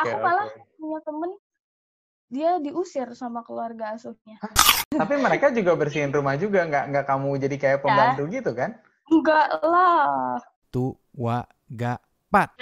[0.00, 0.48] aku malah
[0.80, 1.30] punya temen
[2.30, 4.38] dia diusir sama keluarga asuhnya.
[4.90, 7.82] Tapi mereka juga bersihin rumah juga, nggak nggak kamu jadi kayak ya.
[7.82, 8.32] pembantu ya.
[8.38, 8.70] gitu kan?
[9.10, 10.38] Enggak lah.
[10.70, 11.42] Tua
[12.30, 12.54] pat.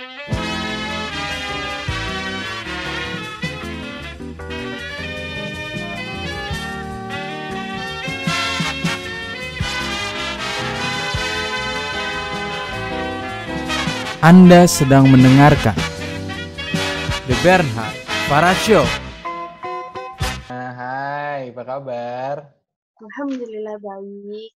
[14.18, 15.87] Anda sedang mendengarkan
[17.28, 17.92] The Bernhard
[18.24, 18.88] Para Show.
[20.48, 22.56] Nah, hai, apa kabar?
[22.96, 24.52] Alhamdulillah baik.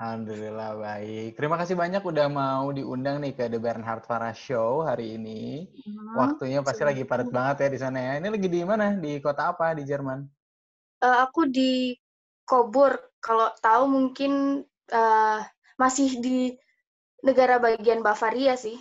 [0.00, 1.36] Alhamdulillah baik.
[1.36, 5.68] Terima kasih banyak udah mau diundang nih ke The Bernhard Farah Show hari ini.
[5.68, 8.12] Hmm, Waktunya pasti lagi padat banget ya di sana ya.
[8.16, 8.96] Ini lagi di mana?
[8.96, 10.24] Di kota apa di Jerman?
[11.04, 12.00] Uh, aku di
[12.48, 12.96] Kobur.
[13.20, 15.44] Kalau tahu mungkin uh,
[15.76, 16.56] masih di
[17.20, 18.80] negara bagian Bavaria sih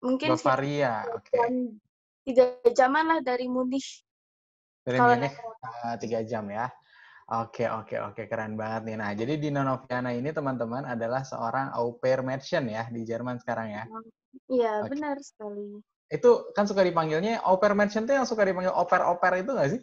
[0.00, 1.28] mungkin Bavaria, oke.
[1.30, 1.91] Okay.
[2.22, 4.06] Tiga jaman lah dari Munich.
[4.86, 6.70] Dari Munich uh, tiga jam ya.
[7.32, 8.96] Oke, oke, oke, keren banget nih.
[8.98, 13.72] Nah, jadi di Nonoviana ini teman-teman adalah seorang au pair merchant ya di Jerman sekarang
[13.72, 13.84] ya.
[14.52, 14.90] Iya, okay.
[14.92, 15.80] benar sekali.
[16.12, 19.80] Itu kan suka dipanggilnya au pair merchant itu yang suka dipanggil oper-oper itu nggak sih?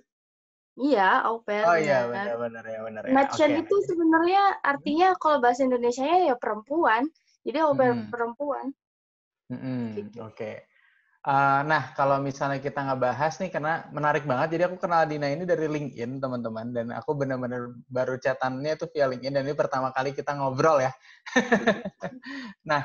[0.78, 1.64] Iya, au pair.
[1.66, 3.12] Oh iya, benar-benar ya, benar ya.
[3.18, 3.64] Merchant okay.
[3.66, 7.10] itu sebenarnya artinya kalau bahasa Indonesia ya perempuan.
[7.48, 8.14] Jadi au pair hmm.
[8.14, 8.66] perempuan.
[9.50, 10.38] Hmm, Oke.
[10.38, 10.56] Okay.
[11.30, 14.58] Uh, nah, kalau misalnya kita nggak bahas nih, karena menarik banget.
[14.58, 16.74] Jadi aku kenal Dina ini dari LinkedIn, teman-teman.
[16.74, 19.38] Dan aku benar-benar baru catatannya itu via LinkedIn.
[19.38, 20.90] Dan ini pertama kali kita ngobrol ya.
[22.70, 22.82] nah,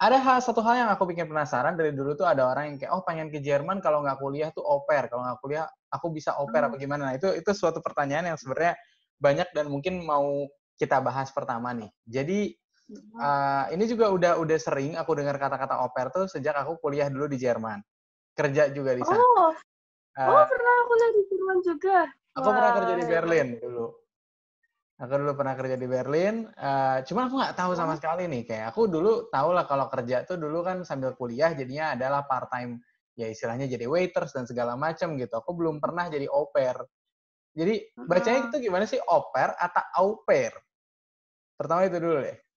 [0.00, 1.76] ada hal satu hal yang aku bikin penasaran.
[1.76, 4.64] Dari dulu tuh ada orang yang kayak, oh pengen ke Jerman kalau nggak kuliah tuh
[4.64, 5.12] oper.
[5.12, 6.80] Kalau nggak kuliah, aku bisa oper apa hmm.
[6.80, 7.12] gimana.
[7.12, 8.80] Nah, itu, itu suatu pertanyaan yang sebenarnya
[9.20, 10.48] banyak dan mungkin mau
[10.80, 11.92] kita bahas pertama nih.
[12.08, 12.56] Jadi
[12.88, 17.28] Uh, ini juga udah udah sering aku dengar kata-kata oper tuh sejak aku kuliah dulu
[17.28, 17.84] di Jerman.
[18.32, 19.20] Kerja juga di sana.
[19.20, 19.52] Oh,
[20.16, 21.98] uh, oh pernah kuliah di Jerman juga.
[22.40, 22.54] Aku Wah.
[22.56, 23.86] pernah kerja di Berlin dulu.
[24.98, 26.34] Aku dulu pernah kerja di Berlin.
[26.56, 27.96] Uh, cuma aku nggak tahu sama oh.
[28.00, 28.42] sekali nih.
[28.48, 32.48] Kayak aku dulu tahu lah kalau kerja tuh dulu kan sambil kuliah jadinya adalah part
[32.48, 32.80] time
[33.20, 35.36] ya istilahnya jadi waiters dan segala macam gitu.
[35.36, 36.88] Aku belum pernah jadi oper.
[37.52, 40.56] Jadi bacanya itu gimana sih oper atau au pair?
[41.58, 42.47] Pertama itu dulu deh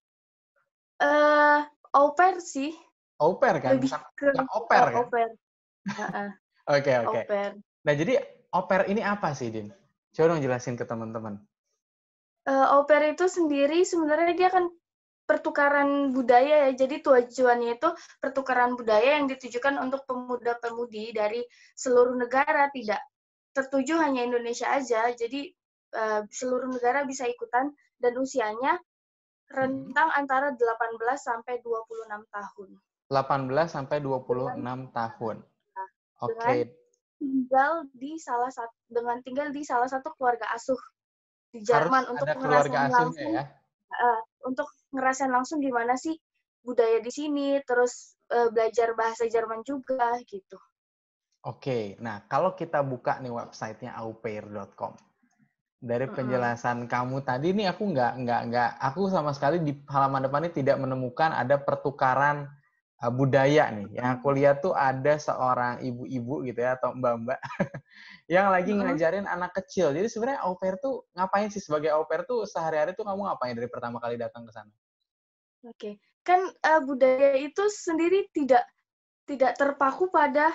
[1.02, 1.60] uh,
[1.98, 2.72] au pair sih.
[3.18, 3.78] Au pair kan?
[3.78, 5.32] Lebih ke Bukan oper kan?
[6.72, 7.26] Oke, oke.
[7.84, 8.22] Nah, jadi
[8.54, 9.74] au pair ini apa sih, Din?
[10.14, 11.42] Coba dong jelasin ke teman-teman.
[12.46, 14.70] Uh, au pair itu sendiri sebenarnya dia kan
[15.26, 16.86] pertukaran budaya ya.
[16.86, 17.90] Jadi tujuannya itu
[18.22, 21.42] pertukaran budaya yang ditujukan untuk pemuda-pemudi dari
[21.74, 23.02] seluruh negara, tidak
[23.52, 25.10] tertuju hanya Indonesia aja.
[25.12, 25.50] Jadi
[25.98, 28.78] uh, seluruh negara bisa ikutan dan usianya
[29.52, 32.70] rentang antara 18 sampai 26 tahun.
[33.12, 35.38] 18 sampai 26 dengan, tahun.
[35.44, 35.90] Nah,
[36.24, 36.40] Oke.
[36.40, 36.60] Okay.
[37.22, 40.80] tinggal di salah satu dengan tinggal di salah satu keluarga asuh
[41.54, 43.46] di Jerman Harus untuk ngerasain langsung ya?
[43.94, 46.18] uh, untuk ngerasain langsung gimana sih
[46.66, 50.58] budaya di sini, terus uh, belajar bahasa Jerman juga gitu.
[51.42, 54.94] Oke, nah kalau kita buka nih websitenya aupair.com,
[55.82, 56.94] dari penjelasan mm-hmm.
[56.94, 60.78] kamu tadi nih aku nggak nggak nggak aku sama sekali di halaman depan ini tidak
[60.78, 62.46] menemukan ada pertukaran
[63.02, 63.98] uh, budaya nih.
[63.98, 67.42] Yang aku lihat tuh ada seorang ibu-ibu gitu ya atau mbak-mbak
[68.34, 69.90] yang lagi ngajarin anak kecil.
[69.92, 73.58] Jadi sebenarnya au pair tuh ngapain sih sebagai au pair tuh sehari-hari tuh kamu ngapain
[73.58, 74.72] dari pertama kali datang ke sana?
[75.62, 75.94] Oke, okay.
[76.26, 78.66] kan uh, budaya itu sendiri tidak
[79.30, 80.50] tidak terpaku pada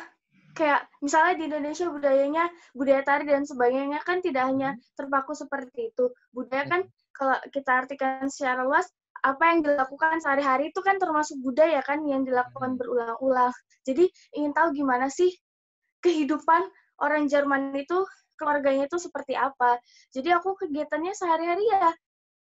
[0.56, 4.81] kayak misalnya di Indonesia budayanya budaya tari dan sebagainya kan tidak hanya hmm.
[4.97, 6.09] terpaku seperti itu.
[6.33, 6.93] Budaya kan hmm.
[7.12, 8.89] kalau kita artikan secara luas
[9.21, 12.81] apa yang dilakukan sehari-hari itu kan termasuk budaya kan yang dilakukan hmm.
[12.81, 13.53] berulang-ulang.
[13.84, 15.28] Jadi ingin tahu gimana sih
[16.00, 16.65] kehidupan
[17.05, 18.09] orang Jerman itu
[18.41, 19.77] keluarganya itu seperti apa.
[20.17, 21.93] Jadi aku kegiatannya sehari-hari ya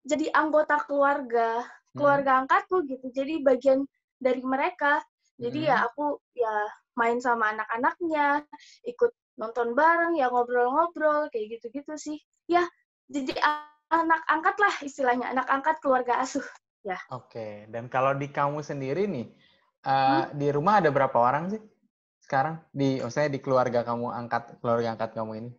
[0.03, 1.63] jadi anggota keluarga,
[1.95, 3.07] keluarga angkatku gitu.
[3.15, 3.87] Jadi bagian
[4.19, 4.99] dari mereka.
[5.39, 6.55] Jadi ya aku ya
[6.97, 8.45] main sama anak-anaknya,
[8.85, 12.19] ikut nonton bareng, ya ngobrol-ngobrol, kayak gitu-gitu sih.
[12.49, 12.67] Ya,
[13.09, 13.37] jadi
[13.89, 16.45] anak angkat lah istilahnya, anak angkat keluarga asuh.
[16.83, 16.99] Ya.
[17.15, 19.31] Oke, dan kalau di kamu sendiri nih,
[19.87, 20.35] uh, hmm?
[20.35, 21.63] di rumah ada berapa orang sih
[22.27, 22.59] sekarang?
[22.75, 25.51] Di, maksudnya di keluarga kamu angkat, keluarga angkat kamu ini?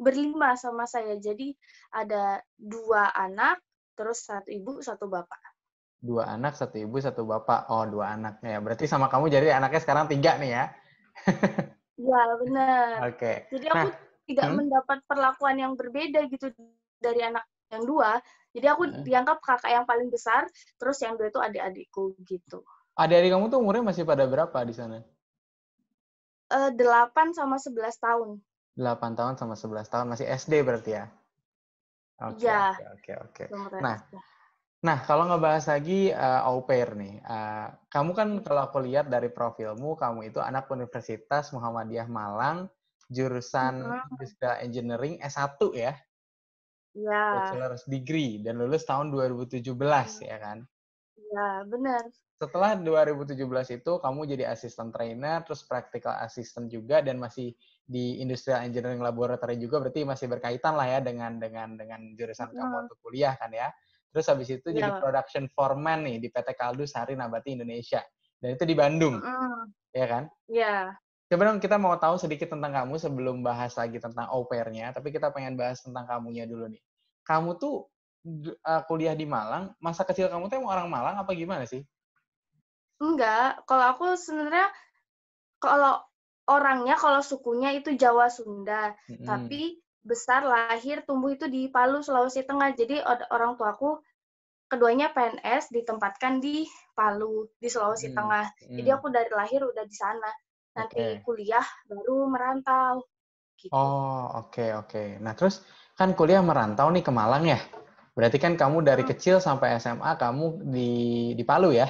[0.00, 1.54] Berlima sama saya, jadi
[1.92, 3.60] ada dua anak,
[3.94, 5.49] terus satu ibu, satu bapak
[6.00, 7.68] dua anak, satu ibu, satu bapak.
[7.68, 8.58] Oh, dua anak ya.
[8.58, 10.64] Berarti sama kamu jadi anaknya sekarang tiga nih ya?
[12.00, 13.12] Iya, benar.
[13.12, 13.16] Oke.
[13.20, 13.36] Okay.
[13.52, 14.56] Jadi aku nah, tidak hmm?
[14.56, 16.48] mendapat perlakuan yang berbeda gitu
[16.96, 18.16] dari anak yang dua.
[18.56, 19.04] Jadi aku hmm.
[19.04, 20.48] dianggap kakak yang paling besar,
[20.80, 22.64] terus yang dua itu adik-adikku gitu.
[22.96, 25.04] Adik-adik kamu tuh umurnya masih pada berapa di sana?
[26.50, 28.28] eh, 8 sama 11 tahun.
[28.74, 31.04] 8 tahun sama 11 tahun masih SD berarti ya?
[32.20, 32.74] Oke, Iya.
[32.74, 33.44] oke, oke, oke.
[33.48, 33.98] Seumuran Nah.
[34.80, 39.28] Nah, kalau ngebahas lagi uh, au pair nih, uh, kamu kan kalau aku lihat dari
[39.28, 42.64] profilmu, kamu itu anak Universitas Muhammadiyah Malang,
[43.12, 43.84] jurusan.
[44.16, 45.92] Industrial Engineering S1 ya,
[46.90, 49.62] Iya, bachelor's degree, dan lulus tahun 2017
[50.24, 50.64] ya kan?
[51.14, 52.02] iya, benar.
[52.40, 53.36] Setelah 2017
[53.76, 57.52] itu kamu jadi assistant trainer, terus practical assistant juga, dan masih
[57.84, 62.74] di Industrial Engineering Laboratory juga, berarti masih berkaitan lah ya dengan dengan dengan jurusan kamu
[62.80, 63.68] waktu kuliah kan ya.
[64.10, 64.98] Terus habis itu jadi Iya.
[64.98, 68.02] production foreman nih di PT Kaldu Sari Nabati Indonesia.
[68.40, 69.62] Dan itu di Bandung, Mhm.
[69.94, 70.24] ya kan?
[70.50, 70.94] Iya.
[71.30, 75.14] Coba dong kita mau tahu sedikit tentang kamu sebelum bahas lagi tentang au pair-nya, tapi
[75.14, 76.82] kita pengen bahas tentang kamunya dulu nih.
[77.22, 77.86] Kamu tuh
[78.66, 81.86] uh, kuliah di Malang, masa kecil kamu tuh emang orang Malang apa gimana sih?
[83.00, 84.68] Enggak, kalau aku sebenarnya
[85.56, 86.04] kalau
[86.50, 89.24] orangnya kalau sukunya itu Jawa Sunda, Mm-mm.
[89.24, 92.72] tapi besar lahir tumbuh itu di Palu Sulawesi Tengah.
[92.76, 93.00] Jadi
[93.30, 94.00] orang tuaku
[94.70, 96.64] keduanya PNS ditempatkan di
[96.94, 98.46] Palu di Sulawesi Hmm, Tengah.
[98.70, 98.96] Jadi mm.
[98.96, 100.30] aku dari lahir udah di sana.
[100.76, 101.22] Nanti Oke.
[101.26, 103.04] kuliah baru merantau.
[103.58, 103.74] Gitu.
[103.74, 105.20] Oh, oke, oke.
[105.20, 105.60] Nah, terus
[105.98, 107.60] kan kuliah merantau nih ke Malang ya?
[108.16, 109.10] Berarti kan kamu dari Hmm.
[109.12, 110.90] kecil sampai SMA kamu di
[111.38, 111.88] di Palu ya?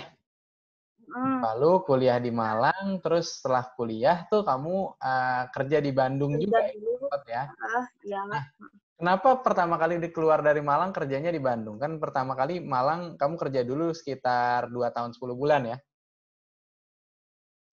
[1.11, 6.45] Hmm, Palu, kuliah di Malang, terus setelah kuliah tuh kamu uh, kerja di Bandung kerja
[6.47, 6.73] juga ya?
[6.75, 7.00] dulu.
[7.11, 7.43] Sempat ya?
[7.51, 8.21] Ah, ya.
[8.95, 11.83] Kenapa pertama kali keluar dari Malang kerjanya di Bandung?
[11.83, 15.77] Kan pertama kali Malang kamu kerja dulu sekitar 2 tahun 10 bulan ya?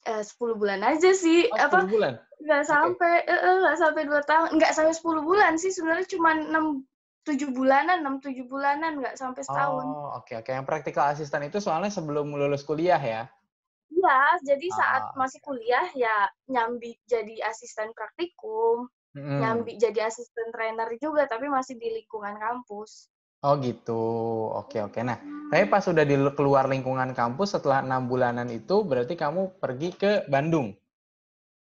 [0.09, 1.45] Eh, 10 bulan aja sih.
[1.53, 2.13] Oh, Apa 10 bulan?
[2.37, 6.37] nggak sampai eh, eh, nggak sampai dua tahun nggak sampai 10 bulan sih sebenarnya cuma
[6.37, 6.85] enam
[7.25, 10.49] tujuh bulanan enam tujuh bulanan nggak sampai setahun Oh, oke, oke.
[10.53, 13.25] Yang practical assistant itu soalnya sebelum lulus kuliah ya?
[13.89, 18.85] iya jadi saat Ah, masih kuliah ya nyambi jadi asisten praktikum
[19.17, 19.41] Mm-mm.
[19.41, 22.91] nyambi jadi asisten trainer juga tapi masih di lingkungan kampus
[23.47, 24.01] Oh gitu,
[24.61, 24.99] oke oke.
[25.09, 25.17] Nah,
[25.51, 30.11] tapi pas sudah di keluar lingkungan kampus setelah enam bulanan itu, berarti kamu pergi ke
[30.33, 30.67] Bandung.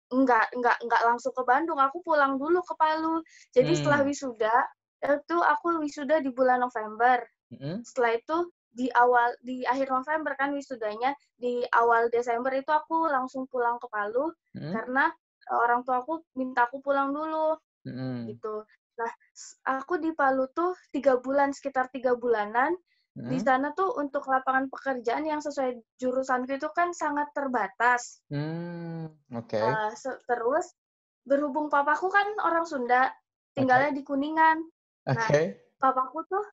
[0.06, 4.08] nggak nggak nggak langsung ke Bandung aku pulang dulu ke Palu jadi setelah Hmm.
[4.10, 4.56] wisuda
[5.02, 7.82] itu aku wisuda di bulan November Mm-mm.
[7.82, 8.36] setelah itu
[8.70, 13.90] di awal di akhir November kan wisudanya di awal Desember itu aku langsung pulang ke
[13.90, 14.72] Palu Mm-mm.
[14.78, 15.10] karena
[15.50, 17.56] orang tua aku minta aku pulang dulu
[17.86, 18.26] Mm-mm.
[18.30, 18.64] gitu.
[18.98, 19.12] Nah
[19.78, 22.72] aku di Palu tuh tiga bulan sekitar tiga bulanan
[23.30, 23.46] di Mm-mm.
[23.46, 25.70] sana tuh untuk lapangan pekerjaan yang sesuai
[26.00, 28.22] jurusanku itu kan sangat terbatas.
[28.30, 29.56] Hmm, oke.
[29.56, 30.66] Eh, se- terus
[31.26, 33.10] berhubung papaku kan orang Sunda
[33.56, 34.58] tinggalnya di Kuningan.
[35.06, 35.40] Oke.
[35.82, 36.44] Papaku tuh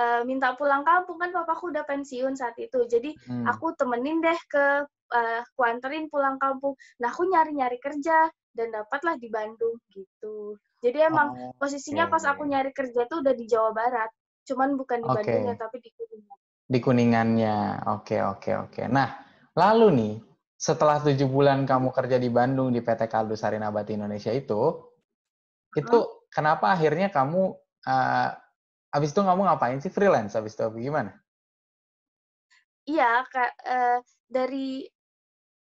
[0.00, 2.80] eh, minta pulang kampung kan papaku udah pensiun saat itu.
[2.86, 3.48] Jadi Hmm.
[3.50, 4.86] aku temenin deh ke
[5.18, 6.74] eh, aku anterin pulang kampung.
[7.02, 10.58] Nah, aku nyari-nyari kerja dan dapatlah di Bandung gitu.
[10.80, 14.10] Jadi emang Oh, posisinya pas aku nyari kerja tuh udah di Jawa Barat.
[14.48, 15.16] Cuman bukan di Oke.
[15.20, 16.38] Bandungnya tapi di Kuningan.
[16.70, 17.56] Di Kuningannya.
[18.00, 18.82] Oke, oke, oke.
[18.88, 19.08] Nah,
[19.54, 20.14] lalu nih,
[20.56, 24.76] setelah tujuh bulan kamu kerja di Bandung di PT Kaldu Sari Nabati Indonesia itu,
[25.76, 25.98] itu
[26.32, 27.42] kenapa akhirnya kamu,
[27.86, 28.30] eh
[28.90, 31.14] abis itu kamu ngapain sih freelance abis itu gimana?
[32.88, 34.82] Iya, Kak, eh, dari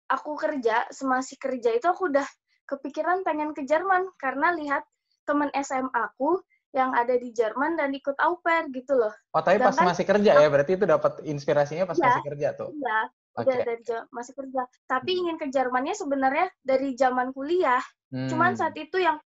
[0.09, 2.25] aku kerja, semasih kerja itu aku udah
[2.69, 4.86] kepikiran pengen ke Jerman karena lihat
[5.25, 6.38] temen SMA aku
[6.70, 9.10] yang ada di Jerman dan ikut au pair gitu loh.
[9.34, 12.05] Oh, tapi pas Sedangkan masih kerja ya, berarti itu dapat inspirasinya pas Iya.
[12.05, 12.70] masih kerja tuh.
[12.77, 12.98] Iya,
[13.41, 14.62] udah dari masih kerja.
[14.86, 15.20] Tapi Hmm.
[15.25, 17.82] ingin ke Jermannya sebenarnya dari zaman kuliah.
[18.29, 18.60] Cuman Hmm.
[18.62, 19.17] saat itu yang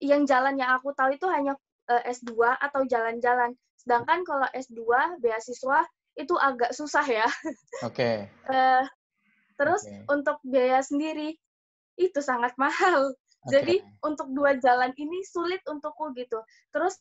[0.00, 1.56] yang jalan yang aku tahu itu hanya
[1.90, 3.56] eh, S2 atau jalan-jalan.
[3.74, 5.82] Sedangkan kalau S2 beasiswa
[6.14, 7.26] itu agak susah ya.
[7.82, 8.28] Oke.
[8.50, 8.84] Eh,
[9.54, 10.04] terus Oke.
[10.10, 11.36] untuk biaya sendiri
[11.96, 13.14] itu sangat mahal.
[13.14, 13.50] Oke.
[13.56, 16.42] Jadi untuk dua jalan ini sulit untukku gitu.
[16.70, 16.98] Terus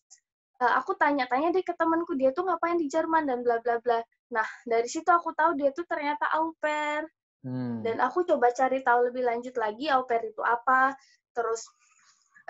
[0.63, 3.99] eh, aku tanya-tanya deh ke temanku dia tuh ngapain di Jerman dan bla bla bla.
[4.31, 7.03] Nah dari situ aku tahu dia tuh ternyata au pair
[7.39, 7.79] Hmm.
[7.87, 10.91] dan aku coba cari tahu lebih lanjut lagi au pair itu apa,
[11.31, 11.71] terus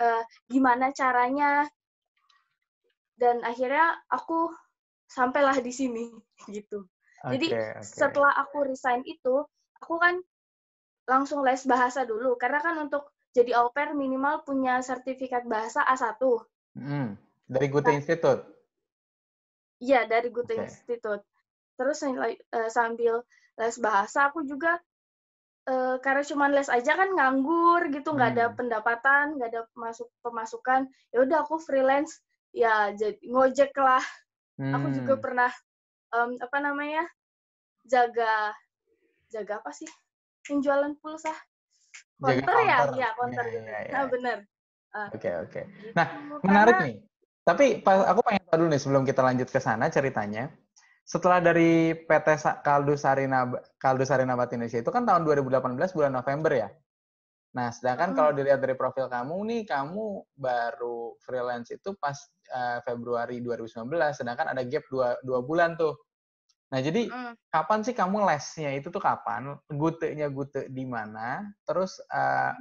[0.02, 1.62] eh, gimana caranya
[3.14, 4.50] dan akhirnya aku
[5.06, 6.10] sampailah di sini
[6.50, 6.90] gitu.
[7.20, 7.84] Jadi Oke, oke.
[7.84, 9.44] setelah aku resign itu,
[9.76, 10.18] aku kan
[11.10, 16.22] langsung les bahasa dulu karena kan untuk jadi au pair minimal punya sertifikat bahasa A1.
[16.78, 17.18] Hmm.
[17.50, 18.42] Dari Goethe Institute.
[19.82, 20.62] Iya, dari Goethe Oke.
[20.70, 21.24] Institute.
[21.74, 23.26] Terus eh, sambil
[23.58, 24.78] les bahasa aku juga
[25.66, 28.56] eh, karena cuma les aja kan nganggur gitu, nggak ada Hmm.
[28.58, 30.86] pendapatan, nggak ada masuk pemasukan.
[31.14, 32.22] Ya udah aku freelance,
[32.54, 34.02] ya jadi ngojek lah.
[34.60, 35.22] Aku juga Hmm.
[35.24, 35.50] pernah
[36.12, 37.02] em, apa namanya
[37.86, 38.52] jaga
[39.30, 39.88] jaga apa sih?
[40.50, 41.34] Yang jualan pulsa.
[42.20, 42.82] Counter ya?
[42.90, 43.44] Iya, counter.
[43.48, 43.92] Iya, iya, iya.
[43.94, 44.38] Nah, benar.
[45.14, 45.60] Oke, oke.
[45.62, 45.94] Gitu.
[45.94, 46.06] Nah,
[46.42, 46.96] Menarik nih.
[47.40, 50.50] Tapi pas, aku pengen tahu dulu nih sebelum kita lanjut ke sana ceritanya.
[51.06, 52.28] Setelah dari PT
[52.62, 53.48] Kaldu Sarina
[53.80, 56.68] Kaldu Sarina Bat Indonesia itu kan tahun 2018 bulan November ya.
[57.50, 58.16] Nah, sedangkan Hmm.
[58.18, 62.14] kalau dilihat dari profil kamu nih, kamu baru freelance itu pas
[62.50, 65.94] eh, Februari 2019, sedangkan ada gap dua, dua bulan tuh.
[66.70, 67.34] Nah, jadi Mm.
[67.50, 69.58] kapan sih kamu lesnya itu tuh kapan?
[69.66, 71.50] Gutenya gute di mana?
[71.66, 72.52] Terus eh,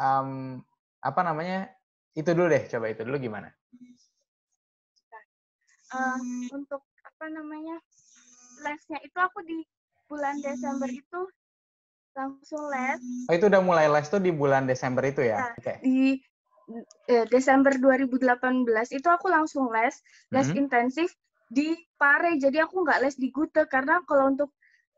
[0.00, 0.60] em,
[1.04, 1.68] apa namanya?
[2.16, 3.52] Itu dulu deh, coba itu dulu gimana?
[5.88, 6.18] Eh,
[6.52, 7.80] untuk apa namanya
[8.60, 9.64] lesnya itu aku di
[10.08, 11.20] bulan Desember itu
[12.12, 15.44] langsung les Oh, itu udah mulai les tuh di bulan Desember itu ya?
[15.44, 15.80] Nah, Oke.
[15.80, 16.20] di
[17.08, 19.96] eh, Desember 2018 itu aku langsung les
[20.32, 20.60] les Mhm.
[20.60, 21.08] intensif
[21.48, 24.50] di Pare jadi aku nggak les di Gute karena kalau untuk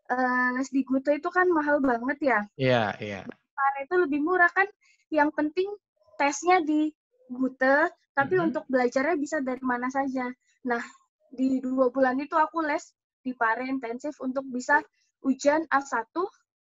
[0.07, 3.21] eh, les di Gute itu kan mahal banget ya Iya, iya.
[3.55, 4.67] Pare itu lebih murah kan
[5.09, 5.71] yang penting
[6.15, 6.91] tesnya di
[7.27, 8.51] Gute tapi Mhm.
[8.51, 10.29] untuk belajarnya bisa dari mana saja
[10.61, 10.83] nah
[11.31, 12.83] di dua bulan itu aku les
[13.23, 14.83] di Pare intensif untuk bisa
[15.23, 16.11] ujian A1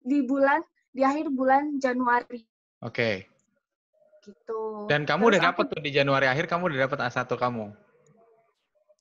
[0.02, 2.42] di bulan di akhir bulan Januari
[2.82, 3.30] Oke.
[4.22, 7.66] gitu Dan kamu Terus udah dapet tuh di Januari akhir kamu udah dapet A1 kamu.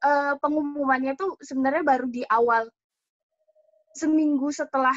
[0.03, 2.69] Eh, pengumumannya tuh sebenarnya baru di awal
[3.97, 4.95] seminggu setelah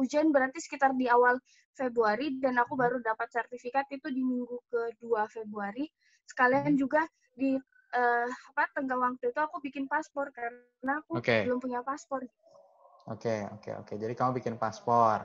[0.00, 1.36] ujian berarti sekitar di awal
[1.76, 5.86] Februari dan aku baru dapat sertifikat itu di minggu kedua Februari
[6.24, 6.80] sekalian Hmm.
[6.80, 7.02] juga
[7.34, 7.54] di
[7.88, 11.44] eh, apa tengah waktu itu aku bikin paspor karena aku Oke.
[11.48, 12.24] belum punya paspor
[13.08, 13.92] Oke, oke, oke.
[13.96, 15.24] Jadi kamu bikin paspor.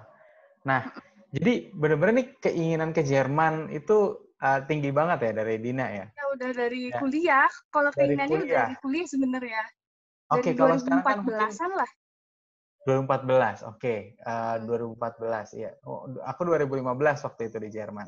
[0.64, 0.88] Nah,
[1.36, 6.06] jadi bener-bener nih keinginan ke Jerman itu uh, tinggi banget ya dari Dina ya?
[6.12, 7.00] ya udah dari Ya.
[7.00, 9.64] kuliah kalau keinginannya udah dari kuliah sebenarnya
[10.30, 11.92] Oke, dari kalau sekarang kan mungkin 2014-an lah
[12.84, 13.96] 2014, oke.
[14.28, 14.68] Uh, Hmm.
[15.00, 15.72] 2014, iya.
[15.88, 18.04] Oh, aku 2015 waktu itu di Jerman.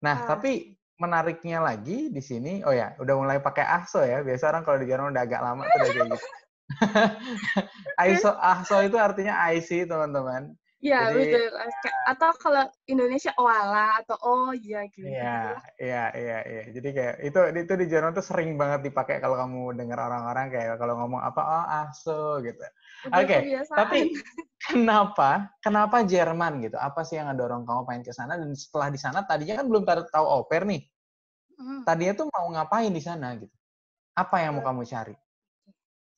[0.00, 0.26] Nah, Ah.
[0.32, 4.24] tapi menariknya lagi di sini, oh ya, udah mulai pakai ASO ya.
[4.24, 6.16] Biasa orang kalau di Jerman udah agak lama tuh udah kayak gitu.
[8.00, 10.56] ASO, ASO itu artinya IC, teman-teman.
[10.86, 11.46] Ya Jadi- betul
[12.06, 16.62] atau kalau Indonesia oala atau oh iya gitu Iya, iya, iya, iya.
[16.70, 20.78] Jadi kayak itu itu di Jerman tuh sering banget dipakai kalau kamu dengar orang-orang kayak
[20.78, 22.62] kalau ngomong apa oh ASO gitu.
[23.10, 23.78] Oke, kebiasaan.
[23.78, 23.98] Tapi
[24.70, 25.50] kenapa?
[25.58, 26.78] Kenapa Jerman gitu?
[26.78, 29.82] Apa sih yang ngedorong kamu pengen ke sana dan setelah di sana tadinya kan belum
[29.86, 30.86] tahu au pair nih.
[31.58, 31.82] Hmm.
[31.82, 33.52] Tadinya tuh mau ngapain di sana gitu?
[34.14, 35.16] Apa yang mau kamu cari?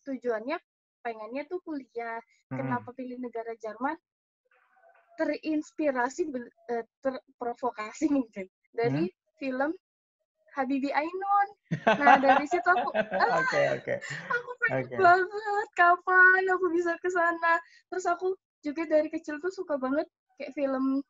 [0.08, 0.56] tujuannya
[1.04, 2.16] pengennya tuh kuliah.
[2.48, 3.92] Kenapa pilih negara Jerman?
[5.18, 6.30] Terinspirasi,
[6.70, 9.10] eh, terprovokasi mungkin dari
[9.42, 9.74] film
[10.54, 11.48] Habibie Ainun.
[11.98, 13.94] Nah dari situ aku, ah, Oke, oke.
[14.30, 14.96] aku pengen Oke.
[14.96, 17.58] banget kapan aku bisa ke sana.
[17.90, 20.06] Terus aku juga dari kecil tuh suka banget
[20.38, 21.02] kayak film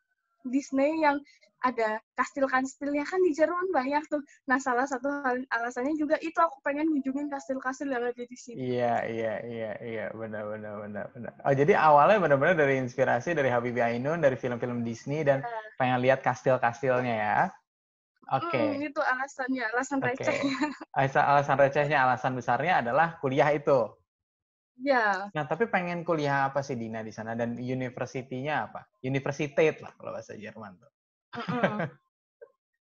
[0.49, 1.21] Disney yang
[1.59, 4.23] ada kastil-kastilnya kan di Jerman banyak tuh.
[4.47, 8.79] Nah salah satu hal alasannya juga itu aku pengen kunjungin kastil-kastil yang ada di sini.
[8.79, 11.33] Iya, iya, iya, iya, benar, benar, benar, benar.
[11.43, 15.43] Oh, jadi awalnya benar-benar dari inspirasi dari Habibie Ainun, dari film-film Disney dan
[15.75, 17.39] pengen lihat kastil-kastilnya ya.
[18.29, 18.61] Oke.
[18.79, 20.15] Mm, itu alasannya, alasan Oke.
[20.15, 20.59] recehnya.
[20.99, 23.98] Alasan, alasan recehnya, alasan besarnya adalah kuliah itu.
[24.79, 28.87] Ya, Nah, tapi pengen kuliah apa sih Dina di sana dan university-nya apa?
[29.03, 30.93] Universität lah kalau bahasa Jerman tuh.
[31.35, 31.79] mm-mm.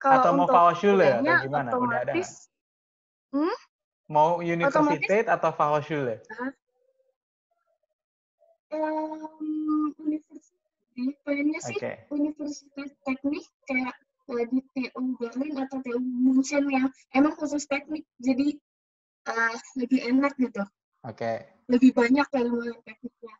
[0.17, 1.71] Atau mau Fachhochschule atau gimana?
[1.79, 2.51] Udah ada otomatis
[4.11, 6.21] Mau Universität atau Fachhochschule?
[8.73, 10.57] em, universitas,
[11.23, 11.93] pengennya sih Oke.
[12.09, 13.95] universitas teknik kayak
[14.33, 18.57] eh, di TU Berlin atau TU München yang emang khusus teknik, jadi
[19.29, 20.65] eh, lebih enak gitu,
[21.05, 21.52] Oke.
[21.71, 23.35] Lebih banyak ilmu yang tekniknya.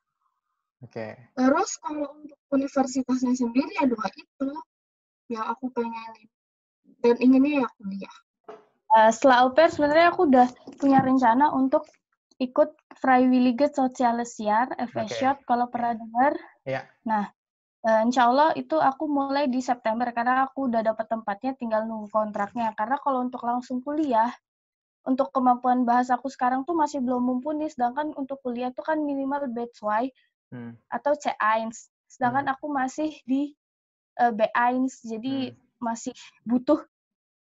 [0.83, 1.15] Oke.
[1.39, 4.51] Terus kalau untuk universitasnya sendiri ya dua itu
[5.31, 6.29] yang aku pengenin
[7.03, 8.17] dan inginnya ya kuliah.
[9.09, 11.89] setelah au pair sebenarnya aku udah punya rencana untuk
[12.37, 16.37] ikut Freiwillige Soziales Jahr, FSJ kalau pernah dengar.
[16.67, 16.85] Iya.
[17.09, 17.31] Nah,
[17.87, 22.13] eh, insya Allah itu aku mulai di September karena aku udah dapat tempatnya tinggal nunggu
[22.13, 22.75] kontraknya.
[22.77, 24.29] Karena kalau untuk langsung kuliah,
[25.03, 29.51] untuk kemampuan bahasa aku sekarang tuh masih belum mumpuni, sedangkan untuk kuliah tuh kan minimal
[29.51, 30.11] B2
[30.53, 30.77] Hmm.
[30.93, 31.73] atau C1.
[32.07, 33.57] Sedangkan aku masih di
[34.21, 35.59] eh, B1, jadi Hmm.
[35.83, 36.13] masih
[36.45, 36.85] butuh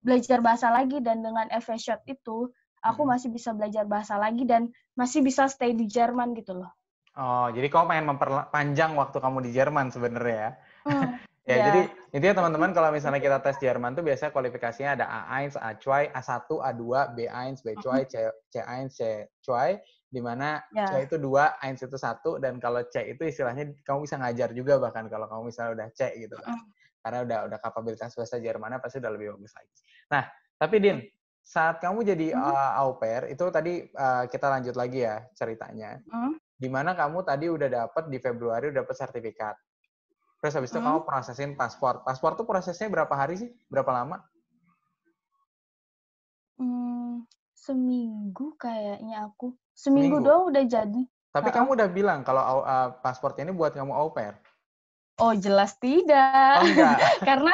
[0.03, 2.51] belajar bahasa lagi dan dengan FSJ itu
[2.83, 3.11] aku Hmm.
[3.11, 6.71] masih bisa belajar bahasa lagi dan masih bisa stay di Jerman gitu loh.
[7.17, 10.51] Oh, jadi kamu pengen memperpanjang waktu kamu di Jerman sebenarnya ya?
[10.85, 11.09] Hmm,
[11.47, 11.63] Ya, Ya.
[11.71, 16.43] jadi intinya teman-teman kalau misalnya kita tes Jerman tuh biasanya kualifikasinya ada A1, A2, A1,
[16.59, 16.83] A2,
[17.15, 18.15] B1, B2, C,
[18.51, 19.79] C1, C2,
[20.11, 20.91] di mana Ya.
[20.91, 24.75] C itu 2, 1 itu 1, dan kalau C itu istilahnya kamu bisa ngajar juga
[24.75, 26.51] bahkan kalau kamu misalnya udah C gitu kan.
[26.51, 26.67] Mm.
[26.97, 29.71] karena udah udah kapabilitas bahasa Jermannya pasti udah lebih bagus lagi.
[30.11, 30.27] Nah,
[30.59, 30.99] tapi Din,
[31.39, 32.43] saat kamu jadi Hmm.
[32.43, 36.03] uh, au pair itu tadi uh, kita lanjut lagi ya ceritanya.
[36.11, 36.35] Hmm.
[36.59, 39.55] Di mana kamu tadi udah dapat di Februari udah dapat sertifikat.
[40.37, 40.85] Terus habis itu Hmm.
[40.85, 42.05] kamu prosesin paspor.
[42.05, 43.49] Paspor tuh prosesnya berapa hari sih?
[43.67, 44.21] Berapa lama?
[46.57, 49.53] Hmm, seminggu kayaknya aku.
[49.73, 50.25] Seminggu Seminggu?
[50.25, 51.01] doang udah jadi.
[51.29, 54.37] Tapi kamu udah bilang kalau au- uh, paspor ini buat kamu au pair.
[55.17, 56.61] Oh jelas tidak.
[56.61, 56.65] Oh
[57.29, 57.53] karena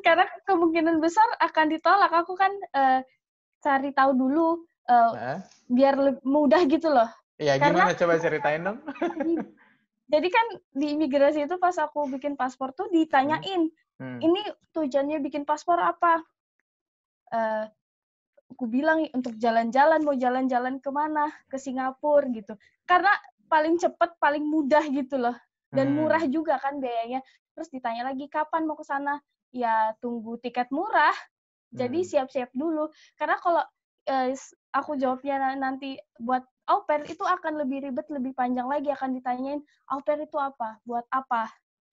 [0.00, 2.12] karena kemungkinan besar akan ditolak.
[2.12, 3.00] Aku kan eh,
[3.60, 5.38] cari tahu dulu eh, Hah?
[5.68, 7.08] biar mudah gitu loh.
[7.36, 8.78] Iya, Karena- gimana coba ceritain dong?
[10.08, 14.18] Jadi kan di imigrasi itu pas aku bikin paspor tuh ditanyain, Hmm.
[14.22, 14.40] ini
[14.72, 16.22] tujuannya bikin paspor apa?
[17.28, 17.64] Eh,
[18.48, 21.28] aku bilang untuk jalan-jalan, mau jalan-jalan ke mana?
[21.50, 22.56] Ke Singapura gitu.
[22.88, 23.12] Karena
[23.52, 25.36] paling cepet, paling mudah gitu loh.
[25.68, 25.96] Dan Hmm.
[26.00, 27.20] murah juga kan biayanya.
[27.52, 29.20] Terus ditanya lagi kapan mau ke sana?
[29.52, 31.12] Ya tunggu tiket murah.
[31.68, 32.08] Jadi Hmm.
[32.08, 32.88] siap-siap dulu.
[33.18, 33.60] Karena kalau
[34.08, 34.32] eh,
[34.72, 39.16] aku jawabnya na- nanti buat au pair itu akan lebih ribet, lebih panjang lagi akan
[39.16, 41.48] ditanyain au pair itu apa, buat apa.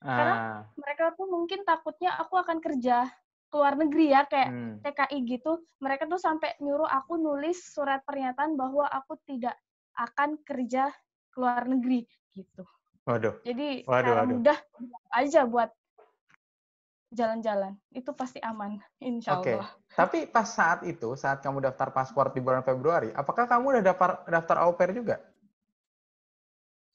[0.06, 3.10] Ah, Mereka tuh mungkin takutnya aku akan kerja
[3.50, 4.76] ke luar negeri ya kayak hmm.
[4.84, 5.52] TKI gitu.
[5.80, 9.56] Mereka tuh sampai nyuruh aku nulis surat pernyataan bahwa aku tidak
[9.96, 10.92] akan kerja
[11.32, 12.04] ke luar negeri
[12.36, 12.68] gitu.
[13.08, 13.40] Waduh.
[13.48, 14.38] Jadi Waduh, waduh.
[14.38, 14.60] mudah
[15.16, 15.72] aja buat
[17.16, 17.74] jalan-jalan.
[17.90, 19.56] Itu pasti aman, insya Oke.
[19.56, 19.72] Allah.
[19.96, 24.10] Tapi pas saat itu, saat kamu daftar paspor di bulan Februari, apakah kamu udah daftar
[24.28, 25.24] daftar au pair juga?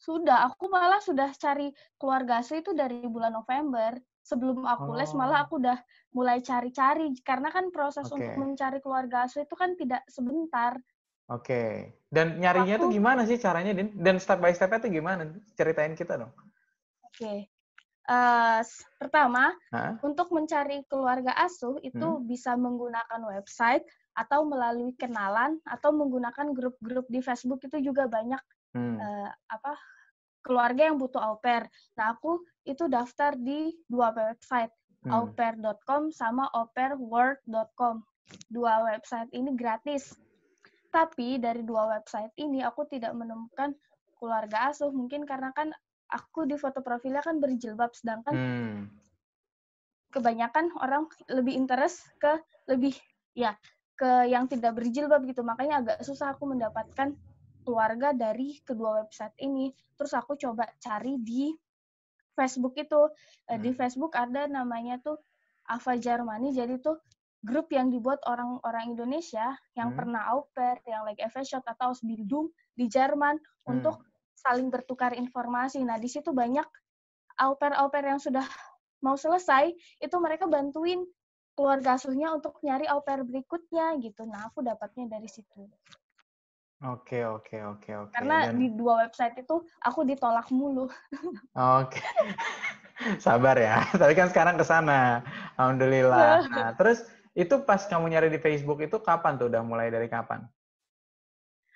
[0.00, 1.68] Sudah, aku malah sudah cari
[2.00, 4.00] keluarga asli itu dari bulan November.
[4.20, 5.44] Sebelum aku les, malah Oh.
[5.48, 5.76] aku udah
[6.12, 7.12] mulai cari-cari.
[7.20, 8.16] Karena kan proses Oke.
[8.20, 10.76] untuk mencari keluarga asli itu kan tidak sebentar.
[11.28, 11.96] Oke.
[12.08, 13.92] Dan nyarinya tuh Aku- gimana sih caranya, Din?
[13.96, 15.28] Dan step by step-nya tuh gimana?
[15.52, 16.32] Ceritain kita dong.
[17.04, 17.24] Oke.
[17.24, 17.40] Eh,
[18.60, 20.00] s- pertama, Hah?
[20.00, 22.24] untuk mencari keluarga asuh itu Hmm.
[22.24, 23.84] bisa menggunakan website
[24.16, 28.40] atau melalui kenalan atau menggunakan grup-grup di Facebook itu juga banyak
[28.74, 28.98] Hmm.
[28.98, 29.74] eh, apa
[30.40, 31.68] keluarga yang butuh au pair.
[31.98, 34.72] Nah, aku itu daftar di dua website,
[35.04, 35.10] hmm.
[35.12, 38.00] aupair.com sama aupairworld.com.
[38.48, 40.14] Dua website ini gratis.
[40.90, 43.74] Tapi dari dua website ini aku tidak menemukan
[44.18, 44.90] keluarga asuh.
[44.90, 45.70] Mungkin karena kan
[46.10, 48.90] aku di foto profilnya kan berjilbab, sedangkan Hmm.
[50.10, 52.34] kebanyakan orang lebih interest ke
[52.66, 52.94] lebih
[53.34, 53.54] ya
[53.94, 55.46] ke yang tidak berjilbab gitu.
[55.46, 57.14] Makanya agak susah aku mendapatkan
[57.62, 59.70] keluarga dari kedua website ini.
[59.94, 61.52] Terus aku coba cari di
[62.34, 63.12] Facebook itu.
[63.52, 63.78] Eh, Di Hmm.
[63.78, 65.20] Facebook ada namanya tuh
[65.68, 66.50] Ava Germany.
[66.56, 66.98] Jadi tuh
[67.44, 69.98] grup yang dibuat orang-orang Indonesia yang Hmm.
[70.00, 73.36] pernah au pair, yang like Shot atau Ausbildung di Jerman
[73.68, 73.76] Hmm.
[73.76, 74.00] untuk
[74.40, 75.84] saling bertukar informasi.
[75.84, 76.64] Nah, di situ banyak
[77.40, 78.44] au pair-au pair yang sudah
[79.04, 81.04] mau selesai, itu mereka bantuin
[81.56, 84.24] keluarga asuhnya untuk nyari au pair berikutnya gitu.
[84.24, 85.68] Nah, aku dapatnya dari situ.
[86.80, 88.12] Oke, oke, oke, oke.
[88.16, 90.88] Karena Dan- di dua website itu aku ditolak mulu.
[91.52, 92.00] Oke.
[93.20, 93.84] Sabar ya.
[94.00, 95.20] Tapi kan sekarang ke sana.
[95.60, 96.48] Alhamdulillah.
[96.48, 97.04] Nah, terus
[97.36, 99.52] itu pas kamu nyari di Facebook itu kapan tuh?
[99.52, 100.48] Udah mulai dari kapan?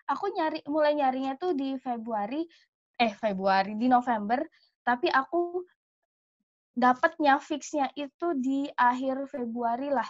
[0.04, 2.44] Aku nyari mulai nyarinya tuh di Februari
[2.94, 4.44] eh Februari di November,
[4.86, 5.64] tapi aku
[6.74, 10.06] dapatnya fixnya itu di akhir Februari lah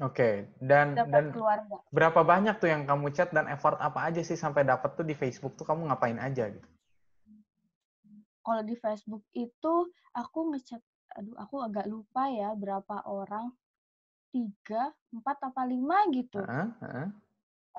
[0.00, 0.48] Oke.
[0.56, 1.76] Dan dan dapat keluarga.
[1.92, 5.12] berapa banyak tuh yang kamu chat dan effort apa aja sih sampai dapat tuh di
[5.12, 6.68] Facebook tuh kamu ngapain aja gitu?
[8.42, 9.74] Kalau di Facebook itu
[10.16, 10.82] aku ngechat,
[11.14, 13.54] aduh aku agak lupa ya berapa orang,
[14.34, 16.42] tiga, empat apa lima gitu.
[16.42, 17.08] Heeh, heeh.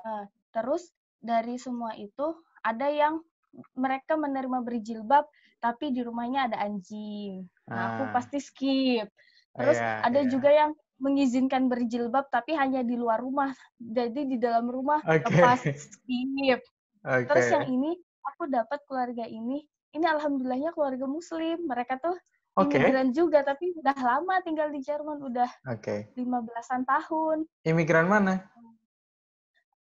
[0.00, 0.88] Eh, terus
[1.24, 3.24] dari semua itu ada yang
[3.72, 5.24] mereka menerima berjilbab
[5.58, 7.48] tapi di rumahnya ada anjing.
[7.64, 8.12] Nah, aku Ah.
[8.12, 9.08] pasti skip.
[9.56, 10.28] Terus Iya, ada iya.
[10.28, 13.56] juga yang mengizinkan berjilbab tapi hanya di luar rumah.
[13.80, 15.24] Jadi di dalam rumah Oke.
[15.24, 16.60] lepas skip.
[17.00, 17.24] Oke.
[17.32, 21.64] Terus yang ini aku dapat keluarga ini, ini alhamdulillahnya keluarga muslim.
[21.64, 22.18] Mereka tuh
[22.54, 22.76] Oke.
[22.76, 26.10] imigran juga tapi udah lama tinggal di Jerman, udah Oke.
[26.18, 27.48] 15-an tahun.
[27.64, 28.44] Imigran mana?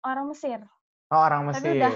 [0.02, 0.58] Orang Mesir,
[1.12, 1.72] Oh, orang Tapi Mesir.
[1.76, 1.94] udah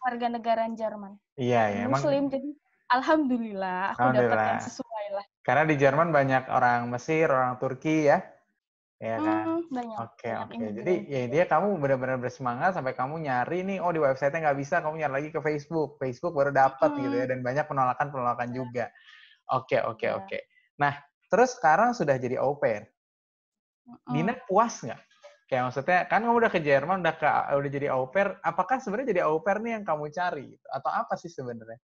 [0.00, 1.12] warga negara Jerman.
[1.34, 1.82] Iya, ya.
[1.84, 2.50] Emang muslim jadi
[2.86, 4.62] alhamdulillah aku dapat yang Alhamdulillah.
[4.62, 5.26] sesuai lah.
[5.42, 8.22] karena di Jerman banyak orang Mesir, orang Turki ya.
[8.96, 9.44] Ya kan?
[9.44, 9.96] Hmm, banyak.
[10.00, 10.66] Oke, banyak oke.
[10.80, 14.80] Jadi ya intinya kamu benar-benar bersemangat sampai kamu nyari nih, oh di website-nya nggak bisa,
[14.80, 16.00] kamu nyari lagi ke Facebook.
[16.00, 18.88] Facebook baru dapat gitu ya, dan banyak penolakan-penolakan juga.
[19.52, 20.16] Oke, oke, Iya.
[20.16, 20.38] oke.
[20.80, 20.96] Nah,
[21.28, 22.88] terus sekarang sudah jadi au pair.
[23.84, 24.14] Mm-mm.
[24.16, 24.98] Dina puas nggak?
[25.46, 29.14] Kayak maksudnya, kan kamu udah ke Jerman, udah ke, udah jadi au pair, apakah sebenarnya
[29.14, 30.58] jadi au pair nih yang kamu cari?
[30.74, 31.78] Atau apa sih sebenarnya?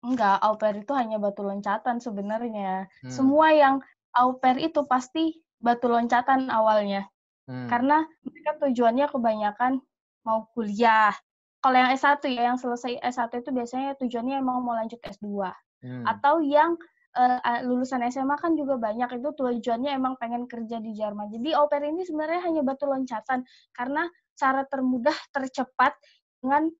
[0.00, 2.88] Enggak, au pair itu hanya batu loncatan sebenarnya.
[3.04, 3.12] Hmm.
[3.12, 3.84] Semua yang
[4.16, 7.04] au pair itu pasti batu loncatan awalnya.
[7.44, 7.68] Hmm.
[7.68, 9.72] Karena mereka tujuannya kebanyakan
[10.24, 11.12] mau kuliah.
[11.60, 15.28] Kalau yang S1 ya, yang selesai S1 itu biasanya tujuannya emang mau lanjut S2.
[15.84, 16.08] Hmm.
[16.08, 16.80] Atau yang
[17.16, 21.30] eh, lulusan SMA kan juga banyak itu tujuannya emang pengen kerja di Jerman.
[21.30, 23.42] Jadi au pair ini sebenarnya hanya batu loncatan
[23.74, 24.06] karena
[24.38, 25.92] cara termudah, tercepat
[26.40, 26.70] dengan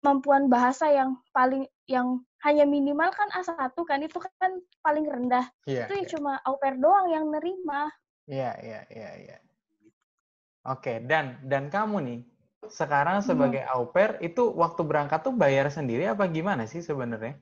[0.00, 5.50] kemampuan bahasa yang paling yang hanya minimal kan A1 kan itu kan paling rendah.
[5.66, 6.08] Iya, itu ya iya.
[6.14, 7.90] cuma au pair doang yang nerima.
[8.30, 9.36] Iya, iya, iya, iya.
[10.68, 12.20] Oke, dan dan kamu nih
[12.68, 13.26] sekarang Hmm.
[13.26, 17.40] sebagai au pair itu waktu berangkat tuh bayar sendiri apa gimana sih sebenarnya?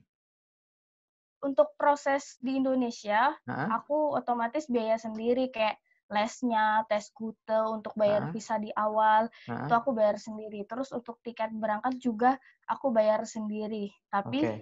[1.42, 3.68] Untuk proses di Indonesia, Hah?
[3.70, 8.33] aku otomatis biaya sendiri kayak lesnya, tes kute untuk bayar Hah?
[8.33, 9.66] visa di awal, Hah?
[9.66, 10.62] itu aku bayar sendiri.
[10.64, 12.38] Terus untuk tiket berangkat juga
[12.70, 13.90] aku bayar sendiri.
[14.11, 14.53] Tapi Oke.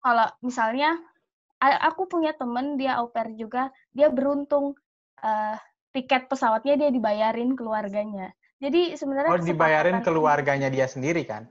[0.00, 0.96] kalau misalnya
[1.60, 4.78] aku punya temen dia au pair juga, dia beruntung
[5.20, 5.58] eh,
[5.92, 8.32] tiket pesawatnya dia dibayarin keluarganya.
[8.60, 11.48] Jadi sebenarnya Oh, dibayarin keluarganya dia sendiri kan?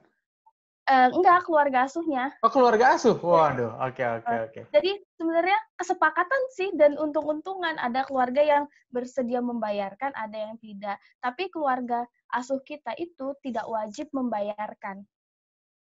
[0.90, 2.34] Eh, enggak keluarga asuhnya.
[2.42, 3.14] Oh, keluarga asuh.
[3.14, 4.62] Waduh, oke, oke, Eh, oke.
[4.74, 10.98] Jadi sebenarnya kesepakatan sih dan untung-untungan ada keluarga yang bersedia membayarkan, ada yang tidak.
[11.22, 15.06] Tapi keluarga asuh kita itu tidak wajib membayarkan.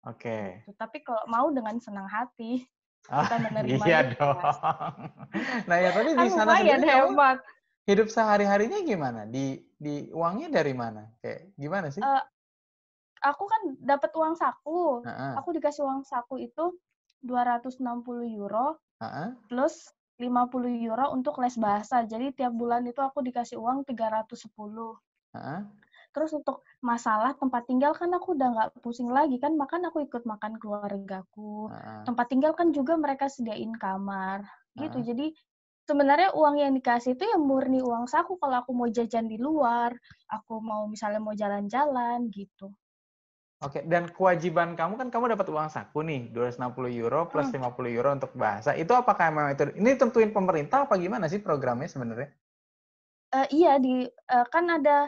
[0.07, 0.63] Oke.
[0.63, 0.71] Gitu.
[0.79, 2.63] Tapi kalau mau dengan senang hati,
[3.11, 4.39] Ah, kita menerima iya itu, dong.
[5.67, 7.37] Nah, ya tapi di sana sendiri hemat.
[7.83, 9.27] hidup sehari-harinya gimana?
[9.27, 11.11] Di di uangnya dari mana?
[11.19, 11.99] Kayak gimana sih?
[11.99, 12.23] Eh,
[13.29, 14.81] Aku kan dapat uang saku.
[15.03, 16.65] Heeh, Aku dikasih uang saku itu
[17.29, 18.67] 260 euro
[18.99, 19.35] heeh.
[19.49, 19.75] plus
[20.23, 21.97] 50 euro untuk les bahasa.
[22.11, 24.89] Jadi tiap bulan itu aku dikasih uang 310.
[25.33, 25.63] heeh.
[26.13, 30.23] Terus untuk masalah tempat tinggal kan aku udah nggak pusing lagi kan, makan aku ikut
[30.31, 31.69] makan keluargaku.
[31.69, 32.07] heeh.
[32.07, 34.39] Tempat tinggal kan juga mereka sediain kamar,
[34.77, 35.01] gitu.
[35.01, 35.33] Jadi
[35.89, 39.91] sebenarnya uang yang dikasih itu ya murni uang saku kalau aku mau jajan di luar,
[40.31, 42.71] aku mau misalnya mau jalan-jalan gitu.
[43.63, 47.63] Oke, dan kewajiban kamu kan kamu dapat uang saku nih, 260 euro plus Hmm.
[47.63, 48.75] 50 euro untuk bahasa.
[48.75, 52.29] Itu apakah memang itu ini tentuin pemerintah apa gimana sih programnya sebenarnya?
[53.33, 55.07] Eh, iya di eh, kan ada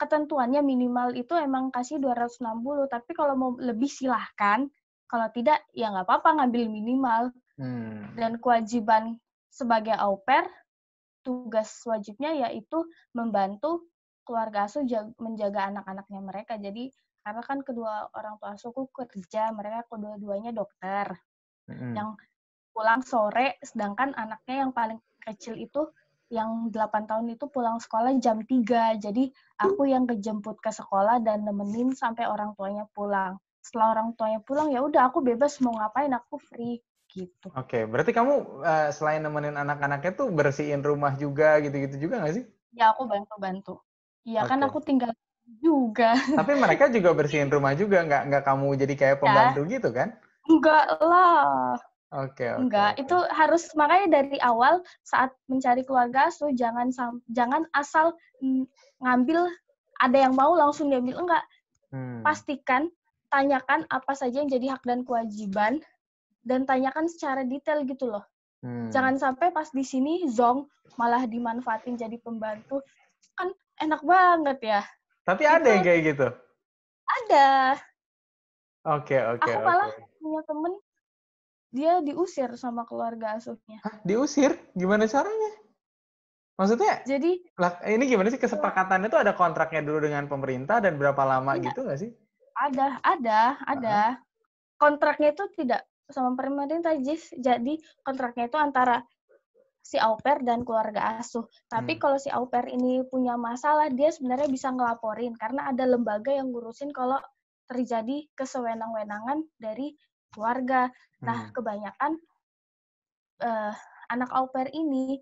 [0.00, 4.66] ketentuannya minimal itu emang kasih 260, tapi kalau mau lebih silahkan,
[5.06, 7.22] kalau tidak ya nggak apa-apa ngambil minimal.
[7.60, 8.16] Hmm.
[8.16, 9.20] dan kewajiban
[9.52, 10.48] sebagai au pair
[11.20, 12.80] tugas wajibnya yaitu
[13.12, 13.84] membantu
[14.24, 16.88] keluarga asuh jag- menjaga anak-anaknya mereka jadi
[17.24, 21.06] karena kan kedua orang tua asuhku kerja mereka kedua-duanya dokter
[21.68, 21.92] Mm-mm.
[21.98, 22.08] yang
[22.74, 25.82] pulang sore sedangkan anaknya yang paling kecil itu
[26.32, 29.24] yang 8 tahun itu pulang sekolah jam 3 jadi
[29.66, 33.32] aku yang kejemput ke sekolah dan nemenin sampai orang tuanya pulang
[33.66, 36.80] setelah orang tuanya pulang ya udah aku bebas mau ngapain aku free
[37.12, 38.32] gitu Oke, berarti kamu
[38.70, 42.44] eh, selain nemenin anak-anaknya tuh bersihin rumah juga gitu-gitu juga nggak sih?
[42.78, 43.70] Ya aku bantu-bantu.
[44.28, 44.66] Iya kan Oke.
[44.66, 45.10] aku tinggal
[45.60, 46.16] juga.
[46.16, 50.16] Tapi mereka juga bersihin rumah juga, nggak nggak kamu jadi kayak pembantu gitu kan?
[50.48, 51.76] Enggak lah.
[52.12, 52.60] Oke, oke.
[52.68, 53.00] Enggak, oke.
[53.08, 56.92] itu harus makanya dari awal saat mencari keluarga asuh jangan
[57.32, 58.12] jangan asal
[59.00, 59.48] ngambil
[59.96, 61.44] ada yang mau langsung diambil enggak.
[61.88, 62.20] Hmm.
[62.20, 62.92] Pastikan
[63.32, 65.80] tanyakan apa saja yang jadi hak dan kewajiban
[66.44, 68.24] dan tanyakan secara detail gitu loh.
[68.60, 68.92] Hmm.
[68.92, 70.68] Jangan sampai pas di sini zong
[71.00, 72.84] malah dimanfaatin jadi pembantu.
[73.40, 74.82] Kan enak banget ya.
[75.22, 76.28] Tapi ada yang itu- kayak gitu.
[77.06, 77.48] Ada.
[78.82, 79.62] Oke, oke, Aku oke.
[79.62, 80.72] malah punya temen
[81.72, 83.78] dia diusir sama keluarga asuhnya.
[83.80, 84.58] Hah, diusir?
[84.74, 85.50] Gimana caranya?
[86.52, 91.22] Maksudnya, Jadi lah, ini gimana sih kesepakatannya tuh ada kontraknya dulu dengan pemerintah dan berapa
[91.22, 91.70] lama Iya.
[91.70, 92.10] gitu nggak sih?
[92.52, 93.98] ada, ada, ada.
[94.76, 97.32] Kontraknya itu tidak sama pemerintah, Jis.
[97.32, 99.00] Jadi kontraknya itu antara
[99.82, 101.44] si au pair dan keluarga asuh.
[101.68, 102.00] Tapi Hmm.
[102.00, 106.48] kalau si au pair ini punya masalah, dia sebenarnya bisa ngelaporin karena ada lembaga yang
[106.54, 107.18] ngurusin kalau
[107.66, 109.94] terjadi kesewenang-wenangan dari
[110.32, 110.88] keluarga.
[111.26, 111.52] Nah, Hmm.
[111.54, 112.12] kebanyakan
[113.42, 113.74] eh,
[114.08, 115.18] anak au pair ini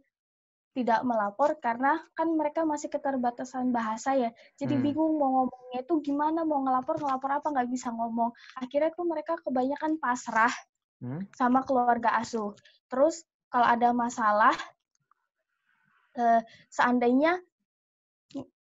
[0.71, 4.31] tidak melapor karena kan mereka masih keterbatasan bahasa ya.
[4.55, 4.85] Jadi Hmm.
[4.87, 8.31] bingung mau ngomongnya itu gimana, mau ngelapor, ngelapor apa, nggak bisa ngomong.
[8.61, 10.53] Akhirnya tuh mereka kebanyakan pasrah
[11.01, 11.25] Hmm?
[11.33, 12.53] sama keluarga asuh.
[12.93, 14.55] Terus kalau ada masalah,
[16.15, 17.39] eh, seandainya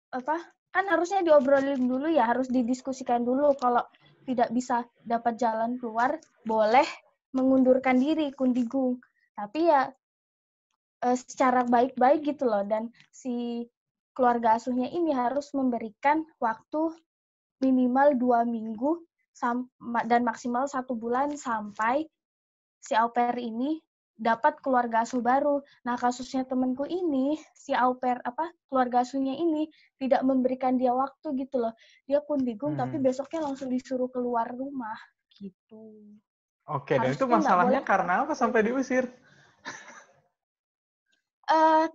[0.09, 0.41] apa
[0.73, 3.53] kan harusnya diobrolin dulu ya, harus didiskusikan dulu.
[3.57, 3.85] Kalau
[4.25, 6.85] tidak bisa dapat jalan keluar, boleh
[7.33, 8.97] mengundurkan diri, kundigung.
[9.37, 9.89] Tapi ya
[11.05, 12.65] eh, secara baik-baik gitu loh.
[12.65, 13.65] Dan si
[14.17, 16.97] keluarga asuhnya ini harus memberikan waktu
[17.61, 18.99] minimal dua minggu
[20.07, 22.03] dan maksimal satu bulan sampai
[22.83, 23.79] si au pair ini
[24.19, 25.63] dapat keluarga asuh baru.
[25.87, 31.39] Nah, kasusnya temenku ini, si au pair apa keluarga asuhnya ini tidak memberikan dia waktu
[31.39, 31.73] gitu loh.
[32.03, 32.83] Dia pun bingung Hmm.
[32.83, 34.99] tapi besoknya langsung disuruh keluar rumah
[35.39, 36.03] gitu.
[36.67, 37.87] Oke, dan itu masalahnya boleh.
[37.87, 39.07] karena apa sampai diusir?
[41.49, 41.89] eh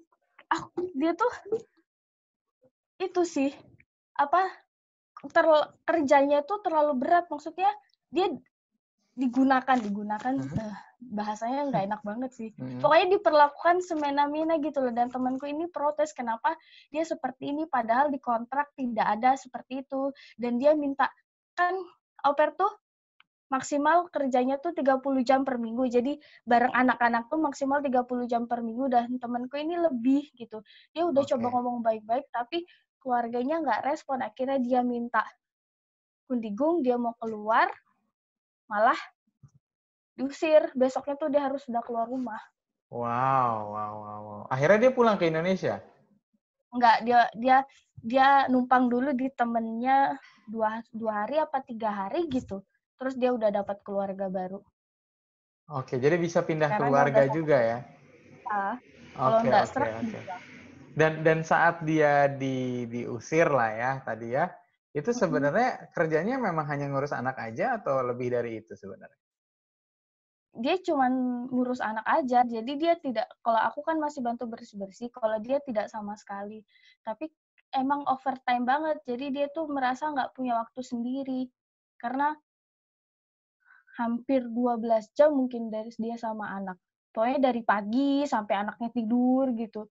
[0.51, 1.31] aku dia tuh
[2.99, 3.51] itu sih
[4.19, 4.51] apa
[5.31, 7.71] ter- kerjanya itu terlalu berat maksudnya
[8.11, 8.35] dia
[9.15, 10.59] digunakan digunakan Mhm.
[10.59, 10.75] eh,
[11.13, 12.49] bahasanya nggak enak banget sih.
[12.57, 12.81] Hmm.
[12.81, 16.57] pokoknya diperlakukan semena-mena gitu loh dan temanku ini protes kenapa
[16.89, 20.15] dia seperti ini padahal di kontrak tidak ada seperti itu.
[20.41, 21.11] Dan dia minta
[21.55, 21.75] kan
[22.25, 22.71] au pair tuh
[23.53, 28.65] maksimal kerjanya tuh 30 jam per minggu jadi bareng anak-anak tuh maksimal 30 jam per
[28.65, 30.65] minggu dan temanku ini lebih gitu.
[30.91, 31.55] Dia udah coba Oke.
[31.55, 32.67] ngomong baik-baik tapi
[32.99, 34.25] keluarganya nggak respon.
[34.25, 35.23] Akhirnya dia minta
[36.25, 37.69] kundigung dia mau keluar
[38.65, 38.97] malah
[40.19, 42.41] diusir besoknya tuh dia harus sudah keluar rumah
[43.01, 44.41] Wow, wow, wow, wow.
[44.55, 45.75] Akhirnya dia pulang ke Indonesia.
[46.77, 47.57] nggak dia dia
[48.11, 49.99] dia numpang dulu di temennya
[50.53, 52.57] dua dua hari apa tiga hari gitu
[52.99, 54.61] terus dia udah dapat keluarga baru
[55.79, 57.79] Oke, jadi bisa pindah Karena keluarga juga ya.
[58.59, 58.75] Ah,
[59.23, 60.21] kalau Oke, nggak oke, serak oke.
[61.01, 64.47] Dan dan saat dia di diusir lah ya tadi ya,
[64.99, 69.24] itu sebenarnya kerjanya memang hanya ngurus anak aja atau lebih dari itu sebenarnya?
[70.55, 72.47] Dia cuman ngurus anak aja.
[72.47, 76.63] Jadi dia tidak kalau aku kan masih bantu bersih bersih kalau dia tidak sama sekali.
[77.03, 77.27] Tapi
[77.75, 79.03] emang overtime banget.
[79.07, 81.51] Jadi dia tuh merasa nggak punya waktu sendiri.
[81.99, 82.35] Karena
[83.99, 86.79] hampir 12 jam mungkin dari dia sama anak.
[87.15, 89.87] Pokoknya dari pagi sampai anaknya tidur gitu.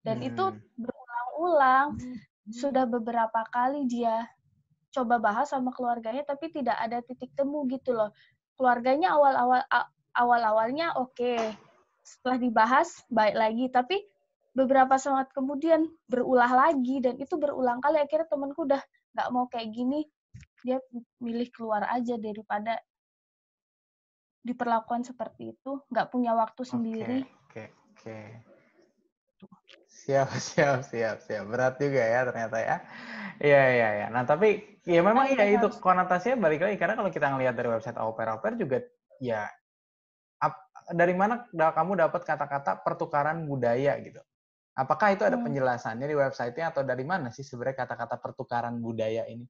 [0.00, 0.60] Dan itu Hmm.
[0.80, 1.88] berulang-ulang.
[2.48, 4.28] Sudah beberapa kali dia
[4.92, 8.12] coba bahas sama keluarganya tapi tidak ada titik temu gitu loh.
[8.54, 9.64] Keluarganya awal-awal
[10.14, 11.36] awal-awalnya oke
[12.04, 13.96] setelah dibahas baik lagi tapi
[14.54, 18.82] beberapa saat kemudian berulah lagi dan itu berulang kali akhirnya temanku udah
[19.14, 20.06] nggak mau kayak gini
[20.62, 20.78] dia
[21.18, 22.78] milih keluar aja daripada
[24.44, 28.18] diperlakukan seperti itu nggak punya waktu sendiri Oke, oke, oke.
[29.88, 31.44] Siap, siap, siap, siap.
[31.48, 32.76] Berat juga ya ternyata ya.
[33.40, 34.06] Iya, iya, iya.
[34.10, 37.54] Nah, tapi ya memang Nah, iya itu harus- konotasinya balik lagi karena kalau kita ngelihat
[37.56, 38.82] dari website au pair au pair juga
[39.22, 39.46] ya
[40.90, 44.20] dari mana kamu dapat kata-kata pertukaran budaya gitu?
[44.76, 45.44] Apakah itu ada Hmm.
[45.44, 49.46] penjelasannya di website-nya atau dari mana sih sebenarnya kata-kata pertukaran budaya ini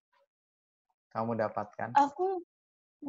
[1.12, 1.90] kamu dapatkan?
[1.94, 2.42] aku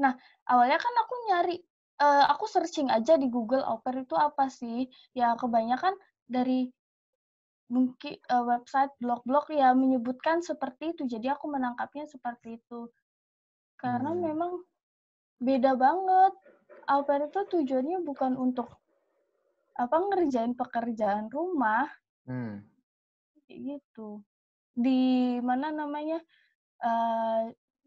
[0.03, 0.13] nah
[0.51, 1.57] awalnya kan aku nyari
[2.05, 4.77] eh, aku searching aja di Google au pair itu apa sih
[5.19, 5.95] ya kebanyakan
[6.27, 6.69] dari
[7.75, 12.79] mungkin eh, website blog-blog ya menyebutkan seperti itu jadi aku menangkapnya seperti itu
[13.81, 14.21] karena Hmm.
[14.27, 14.51] memang
[15.41, 16.33] beda banget
[16.87, 18.67] au pair itu tujuannya bukan untuk
[19.75, 21.87] apa ngerjain pekerjaan rumah.
[22.25, 22.63] Hmm.
[23.49, 24.21] gitu.
[24.73, 26.17] Di mana namanya
[26.83, 27.43] eh,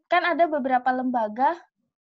[0.09, 1.59] kan ada beberapa lembaga.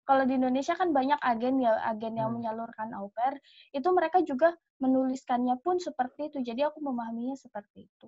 [0.07, 2.39] Kalau di Indonesia kan banyak agen ya agen yang Hmm.
[2.39, 3.43] menyalurkan au pair
[3.75, 6.39] itu mereka juga menuliskannya pun seperti itu.
[6.47, 8.07] Jadi aku memahaminya seperti itu.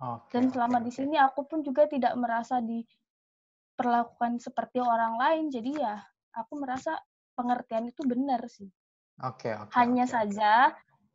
[0.00, 0.96] Oke, dan selama di oke.
[0.96, 5.44] sini aku pun juga tidak merasa diperlakukan seperti orang lain.
[5.52, 6.00] Jadi ya
[6.32, 6.96] aku merasa
[7.40, 8.68] pengertian itu benar sih
[9.28, 10.14] Oke, oke, hanya oke, oke.
[10.14, 10.52] saja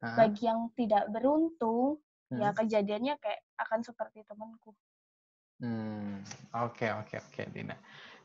[0.03, 0.17] Hah?
[0.17, 2.01] bagi yang tidak beruntung
[2.41, 2.57] ya Hmm.
[2.57, 4.71] kejadiannya kayak akan seperti temanku
[5.63, 6.19] Hmm,
[6.63, 7.75] oke oke oke Dina.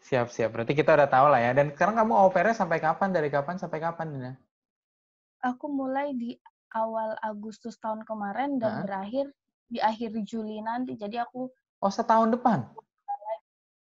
[0.07, 0.49] Siap siap.
[0.55, 1.51] Berarti kita udah tahu lah ya.
[1.59, 3.09] Dan sekarang kamu au pair-nya sampai kapan?
[3.17, 4.33] Dari kapan sampai kapan Dina?
[5.51, 6.31] aku mulai di
[6.83, 8.85] awal Agustus tahun kemarin dan Hah?
[8.85, 9.27] berakhir
[9.73, 10.93] di akhir Juli nanti.
[11.03, 11.41] Jadi aku
[11.85, 12.59] Oh setahun depan?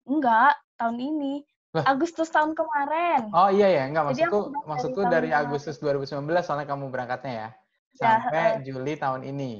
[0.09, 1.35] enggak tahun ini.
[1.73, 1.85] Lah.
[1.89, 3.33] Agustus tahun kemarin.
[3.33, 5.49] Oh iya ya, enggak Jadi maksudku dari maksudku dari kemarin.
[5.49, 7.49] Agustus 2019 soalnya kamu berangkatnya ya.
[7.93, 8.53] Ya, Sampai eh.
[8.61, 9.53] Juli tahun ini.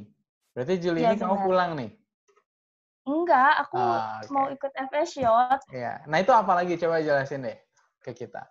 [0.53, 1.47] Berarti Juli Ya, ini kamu benar.
[1.49, 1.91] pulang nih.
[3.03, 4.29] Enggak, aku Ah, oke.
[4.31, 5.61] mau ikut FS Shot.
[5.73, 6.05] Iya.
[6.07, 7.57] Nah, itu apa lagi coba jelasin deh
[7.99, 8.45] ke kita.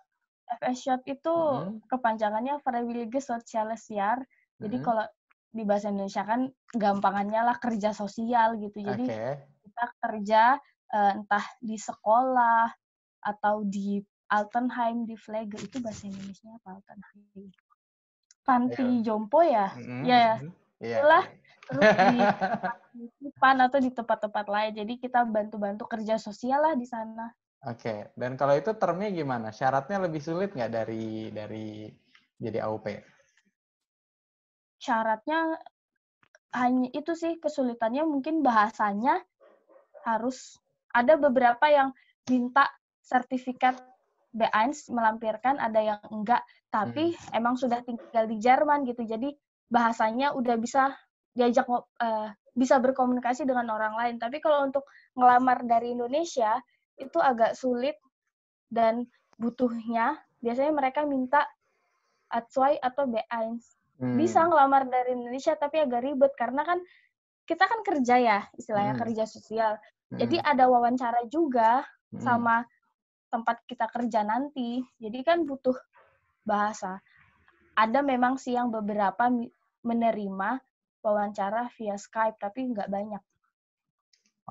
[0.58, 1.86] FS Shot itu Mhm.
[1.86, 4.20] kepanjangannya Vrijwillige Sociale Jaar.
[4.58, 4.84] Jadi Mhm.
[4.84, 5.04] kalau
[5.48, 8.82] di bahasa Indonesia kan gampangannya lah kerja sosial gitu.
[8.82, 9.22] Jadi Oke.
[9.62, 10.42] kita kerja
[10.92, 12.68] eh, entah di sekolah
[13.22, 17.48] atau di Altenheim di Flege itu bahasa Indonesia apa Altenheim
[18.42, 20.50] panti jompo ya Mhm, ya mhm.
[20.82, 20.98] Iya.
[20.98, 21.24] Itulah.
[21.24, 21.38] iya.
[21.62, 27.30] terus di Pan atau di tempat-tempat lain jadi kita bantu-bantu kerja sosial lah di sana
[27.62, 28.10] Oke.
[28.18, 29.54] Dan kalau itu termnya gimana?
[29.54, 31.86] Syaratnya lebih sulit nggak dari dari
[32.42, 32.90] jadi AUP?
[34.82, 35.62] syaratnya
[36.50, 39.22] hanya itu sih kesulitannya mungkin bahasanya
[40.02, 40.58] harus
[40.90, 41.94] ada beberapa yang
[42.26, 42.66] minta
[43.02, 43.76] sertifikat
[44.32, 46.40] B1 melampirkan, ada yang enggak,
[46.72, 47.36] tapi hmm.
[47.36, 49.04] emang sudah tinggal di Jerman gitu.
[49.04, 49.36] Jadi
[49.68, 50.96] bahasanya udah bisa
[51.36, 54.16] diajak uh, bisa berkomunikasi dengan orang lain.
[54.16, 54.84] Tapi kalau untuk
[55.16, 56.60] ngelamar dari Indonesia
[56.96, 57.96] itu agak sulit
[58.72, 59.04] dan
[59.36, 61.44] butuhnya biasanya mereka minta
[62.32, 63.60] A2 atau B1.
[64.00, 64.16] Hmm.
[64.16, 66.80] Bisa ngelamar dari Indonesia tapi agak ribet karena kan
[67.44, 69.02] kita kan kerja ya, istilahnya hmm.
[69.02, 69.76] kerja sosial.
[70.08, 70.18] Hmm.
[70.20, 72.20] Jadi ada wawancara juga hmm.
[72.24, 72.64] sama
[73.32, 74.84] tempat kita kerja nanti.
[75.00, 75.74] Jadi kan butuh
[76.44, 77.00] bahasa.
[77.72, 79.32] Ada memang sih yang beberapa
[79.80, 80.60] menerima
[81.00, 83.22] wawancara via Skype, tapi nggak banyak.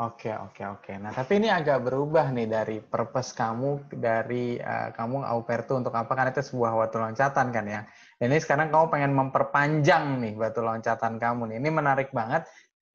[0.02, 0.94] Oke, oke, oke.
[1.04, 5.76] Nah, tapi ini agak berubah nih dari purpose kamu dari uh, kamu au pair itu
[5.76, 6.08] untuk apa?
[6.16, 7.84] Karena itu sebuah batu loncatan kan ya.
[8.18, 11.58] Ini sekarang kamu pengen memperpanjang nih batu loncatan kamu nih.
[11.60, 12.48] Ini menarik banget.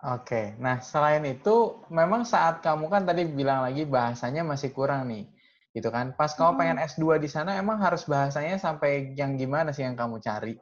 [0.08, 0.56] Oke.
[0.56, 5.28] Nah, selain itu memang saat kamu kan tadi bilang lagi bahasanya masih kurang nih.
[5.76, 6.16] Gitu kan.
[6.16, 6.60] Pas kamu hmm.
[6.64, 10.56] pengen S2 di sana emang harus bahasanya sampai yang gimana sih yang kamu cari?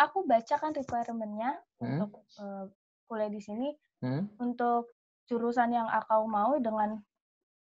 [0.00, 1.98] Aku baca kan requirement-nya hmm?
[2.00, 2.70] untuk uh,
[3.10, 3.68] kuliah di sini
[4.00, 4.38] hmm?
[4.40, 4.94] untuk
[5.28, 7.00] jurusan yang aku mau dengan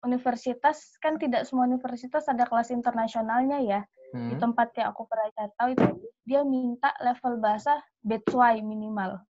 [0.02, 3.82] universitas kan tidak semua universitas ada kelas internasionalnya ya
[4.18, 4.34] hmm.
[4.34, 5.86] di tempat yang aku pernah tahu itu
[6.26, 9.22] dia minta level bahasa B2 minimal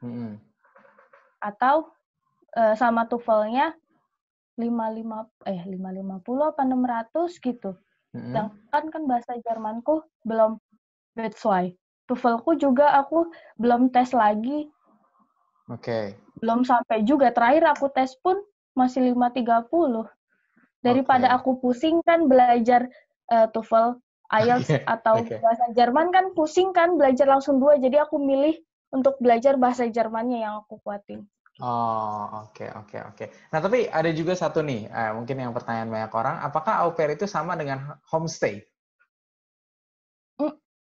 [0.00, 0.40] hmm.
[1.44, 1.92] atau
[2.56, 3.76] uh, sama TOEFL-nya
[4.56, 7.70] 55 eh 550 apa 600 gitu.
[8.14, 8.22] Hmm.
[8.30, 10.58] Sedangkan kan bahasa Jermanku belum
[11.18, 11.74] B2.
[12.04, 14.68] TOEFL-ku juga aku belum tes lagi.
[15.72, 15.80] Oke.
[15.80, 16.04] Okay
[16.44, 17.30] belum sampai juga.
[17.30, 18.36] Terakhir aku tes pun
[18.74, 20.04] masih 530.
[20.84, 21.36] Daripada okay.
[21.40, 22.84] aku pusing kan belajar
[23.32, 23.96] uh, TOEFL,
[24.28, 24.84] IELTS okay.
[24.84, 25.40] atau okay.
[25.40, 27.80] bahasa Jerman kan pusing kan belajar langsung dua.
[27.80, 28.60] Jadi aku milih
[28.92, 31.24] untuk belajar bahasa Jermannya yang aku kuatin.
[31.62, 33.14] Oh, oke, okay, oke, okay, oke.
[33.14, 33.28] Okay.
[33.54, 37.14] Nah, tapi ada juga satu nih, eh, mungkin yang pertanyaan banyak orang, apakah au pair
[37.14, 38.58] itu sama dengan homestay?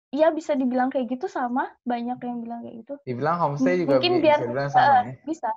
[0.09, 2.93] Iya bisa dibilang kayak gitu sama banyak yang bilang kayak gitu.
[3.05, 5.13] Dibilang homestay juga mungkin biar bisa bilang sama uh, ya.
[5.21, 5.49] Bisa.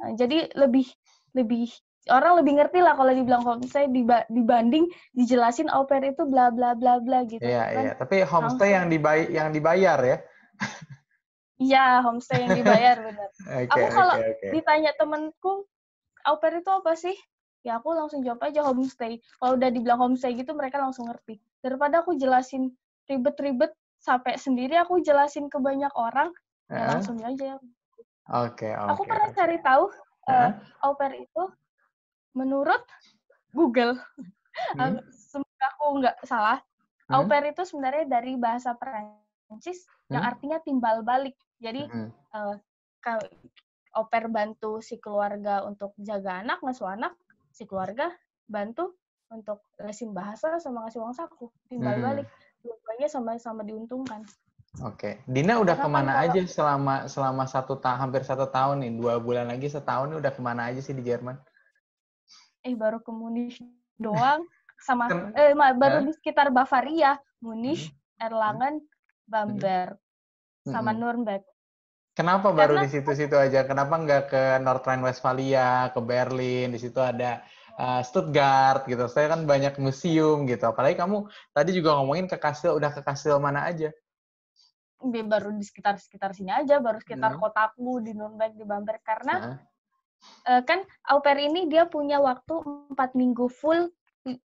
[0.00, 0.88] Nah, jadi lebih
[1.36, 1.68] lebih
[2.08, 3.92] orang lebih ngerti lah kalau dibilang homestay
[4.32, 7.44] dibanding dijelasin au pair itu bla bla bla bla gitu.
[7.44, 7.82] Iya kan?
[7.84, 7.92] iya.
[8.00, 10.16] Tapi homestay yang dibayar yang dibayar ya.
[11.60, 13.30] Iya homestay yang dibayar benar.
[13.44, 14.50] okay, aku kalau okay, okay.
[14.56, 15.68] ditanya temenku
[16.24, 17.16] au pair itu apa sih?
[17.60, 19.20] Ya aku langsung jawab aja homestay.
[19.36, 21.36] Kalau udah dibilang homestay gitu mereka langsung ngerti.
[21.60, 22.72] Daripada aku jelasin
[23.04, 26.38] ribet-ribet sampai sendiri aku jelasin ke banyak orang uh
[26.70, 27.58] ya langsung aja
[28.30, 29.38] oke okay, okay, aku pernah okay.
[29.42, 29.90] cari tahu
[30.30, 30.50] uh,
[30.86, 31.44] au pair itu
[32.30, 32.78] menurut
[33.50, 33.98] Google
[34.78, 35.02] hmm?
[35.34, 36.62] semoga aku nggak salah
[37.10, 37.18] hmm?
[37.18, 39.19] au pair itu sebenarnya dari bahasa Perancis
[39.50, 40.14] hmm?
[40.14, 42.10] yang artinya timbal balik jadi hmm.
[42.34, 42.56] uh,
[43.98, 47.18] au pair bantu si keluarga untuk jaga anak ngasuh anak
[47.50, 48.14] si keluarga
[48.46, 48.94] bantu
[49.30, 52.06] untuk lesin bahasa sama ngasih uang saku timbal hmm.
[52.06, 52.26] balik
[52.60, 54.24] dua-duanya sama-sama diuntungkan.
[54.86, 58.86] Oke, Dina udah Karena ke mana kalau, aja selama selama satu tahun hampir satu tahun
[58.86, 61.34] nih dua bulan lagi setahun nih udah ke mana aja sih di Jerman?
[62.62, 63.58] Eh baru ke Munich
[63.98, 64.46] doang
[64.86, 66.06] sama Ken eh baru eh?
[66.06, 68.24] di sekitar Bavaria, Munich, hmm.
[68.30, 68.86] Erlangen,
[69.30, 69.94] Bamberg,
[70.66, 70.74] hmm.
[70.74, 71.46] sama Nuremberg.
[72.10, 73.62] Kenapa baru Karena, di situ-situ aja?
[73.64, 76.74] Kenapa nggak ke North Rhine-Westphalia, ke Berlin?
[76.74, 77.40] Di situ ada
[77.78, 79.06] uh, Stuttgart gitu.
[79.06, 80.68] Saya kan banyak museum gitu.
[80.68, 83.94] Apalagi kamu tadi juga ngomongin ke kastil, udah ke kastil mana aja?
[85.00, 87.40] Baru di sekitar-sekitar sini aja, baru sekitar hmm.
[87.40, 89.00] kotaku di Nuremberg, di Bamberg.
[89.00, 89.56] Karena hmm.
[90.50, 92.58] uh, kan au pair ini dia punya waktu
[92.92, 93.88] empat minggu full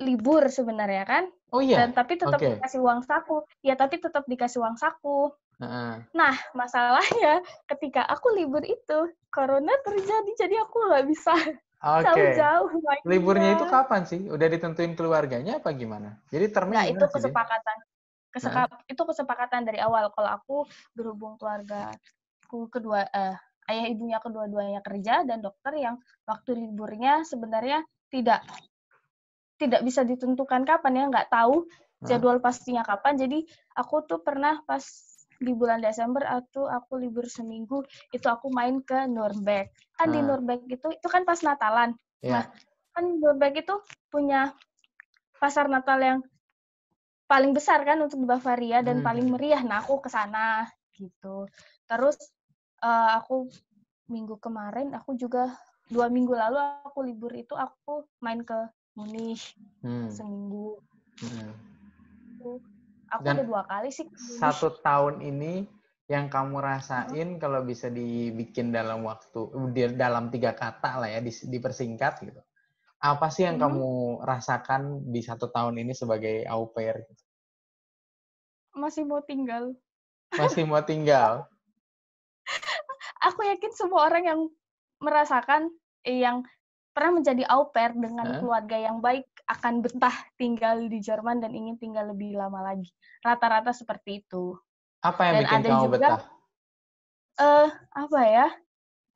[0.04, 1.24] libur sebenarnya kan.
[1.54, 1.86] Oh iya.
[1.86, 2.58] Dan tapi tetap okay.
[2.58, 3.46] dikasih uang saku.
[3.62, 5.30] Ya tapi tetap dikasih uang saku.
[5.62, 6.02] Uh.
[6.18, 11.38] Nah masalahnya ketika aku libur itu corona terjadi jadi aku nggak bisa.
[11.84, 12.10] Okay.
[12.10, 12.70] Jauh-jauh.
[13.06, 14.26] Liburnya itu kapan sih?
[14.32, 16.16] Udah ditentuin keluarganya apa gimana?
[16.32, 16.80] Jadi termin.
[16.80, 17.78] Nah, itu kesepakatan.
[18.34, 18.82] Keseka nah.
[18.89, 20.58] itu kesepakatan dari awal kalau aku
[20.96, 21.94] berhubung keluarga
[22.54, 23.36] aku kedua uh,
[23.74, 25.98] ayah ibunya kedua-duanya kerja dan dokter yang
[26.30, 27.82] waktu liburnya sebenarnya
[28.13, 28.46] tidak
[29.63, 31.63] tidak bisa ditentukan kapan ya nggak tahu
[32.04, 33.40] jadwal pastinya kapan jadi
[33.79, 34.83] aku tuh pernah pas
[35.40, 40.13] di bulan Desember atau aku libur seminggu itu aku main ke Nuremberg kan hmm.
[40.13, 40.25] di ah.
[40.27, 42.31] Nuremberg itu itu kan pas Natalan yeah.
[42.31, 42.44] nah
[42.94, 43.75] kan Nuremberg itu
[44.12, 44.54] punya
[45.40, 46.19] pasar Natal yang
[47.27, 49.08] paling besar kan untuk di Bavaria dan hmm.
[49.08, 51.50] paling meriah nah aku ke sana gitu
[51.90, 52.15] terus
[52.83, 53.50] uh, aku
[54.12, 55.52] minggu kemarin aku juga
[55.90, 58.56] dua minggu lalu aku libur itu aku main ke
[58.94, 60.10] Munich hmm.
[60.13, 60.77] seminggu
[61.21, 61.52] hmm.
[63.13, 64.10] Aku Dan udah dua kali sih.
[64.41, 65.69] Satu tahun ini
[66.10, 67.39] yang kamu rasain hmm.
[67.39, 69.54] kalau bisa dibikin dalam waktu
[69.94, 72.41] dalam tiga kata lah ya dipersingkat gitu.
[73.04, 73.67] apa sih yang Hmm.
[73.67, 73.91] kamu
[74.23, 77.04] rasakan di satu tahun ini sebagai au pair?
[78.71, 79.75] Masih mau tinggal.
[80.31, 81.44] Masih mau tinggal?
[83.27, 84.41] Aku yakin semua orang yang
[85.04, 85.67] merasakan
[86.08, 86.48] eh, yang
[86.94, 88.39] pernah menjadi au pair dengan Hah?
[88.39, 92.94] keluarga yang baik akan betah tinggal di Jerman dan ingin tinggal lebih lama lagi.
[93.25, 94.54] Rata-rata seperti itu.
[95.02, 96.21] Apa yang Dan bikin ada kamu juga- betah?
[97.33, 98.48] Eh, apa ya?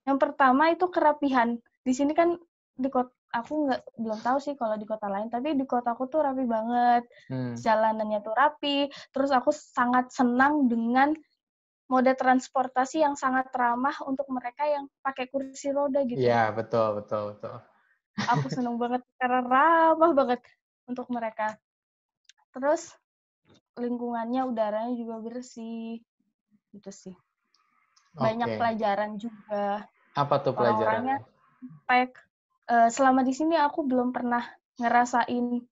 [0.09, 1.49] Yang pertama itu kerapihan.
[1.85, 2.33] Di sini kan
[2.73, 6.25] di kota aku nggak belum tahu sih kalau di kota lain, tapi di kotaku tuh
[6.25, 7.05] rapi banget.
[7.29, 7.53] Hmm.
[7.53, 8.89] Jalanannya tuh rapi.
[9.13, 11.13] Terus aku sangat senang dengan
[11.87, 16.19] mode transportasi yang sangat ramah untuk mereka yang pakai kursi roda gitu.
[16.19, 17.55] Iya, betul, betul, betul.
[18.27, 20.43] Aku seneng banget karena ramah banget
[20.83, 21.55] untuk mereka.
[22.51, 22.91] Terus
[23.79, 26.03] lingkungannya, udaranya juga bersih.
[26.75, 27.15] Gitu sih.
[28.17, 28.59] Banyak Oke.
[28.59, 29.87] pelajaran juga.
[30.17, 31.23] Apa tuh pelajarannya?
[31.87, 32.19] Baik,
[32.67, 34.43] eh, selama di sini aku belum pernah
[34.75, 35.63] ngerasain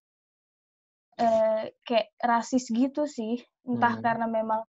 [1.15, 3.41] eh, kayak rasis gitu sih.
[3.65, 4.03] Entah Hmm.
[4.03, 4.61] karena memang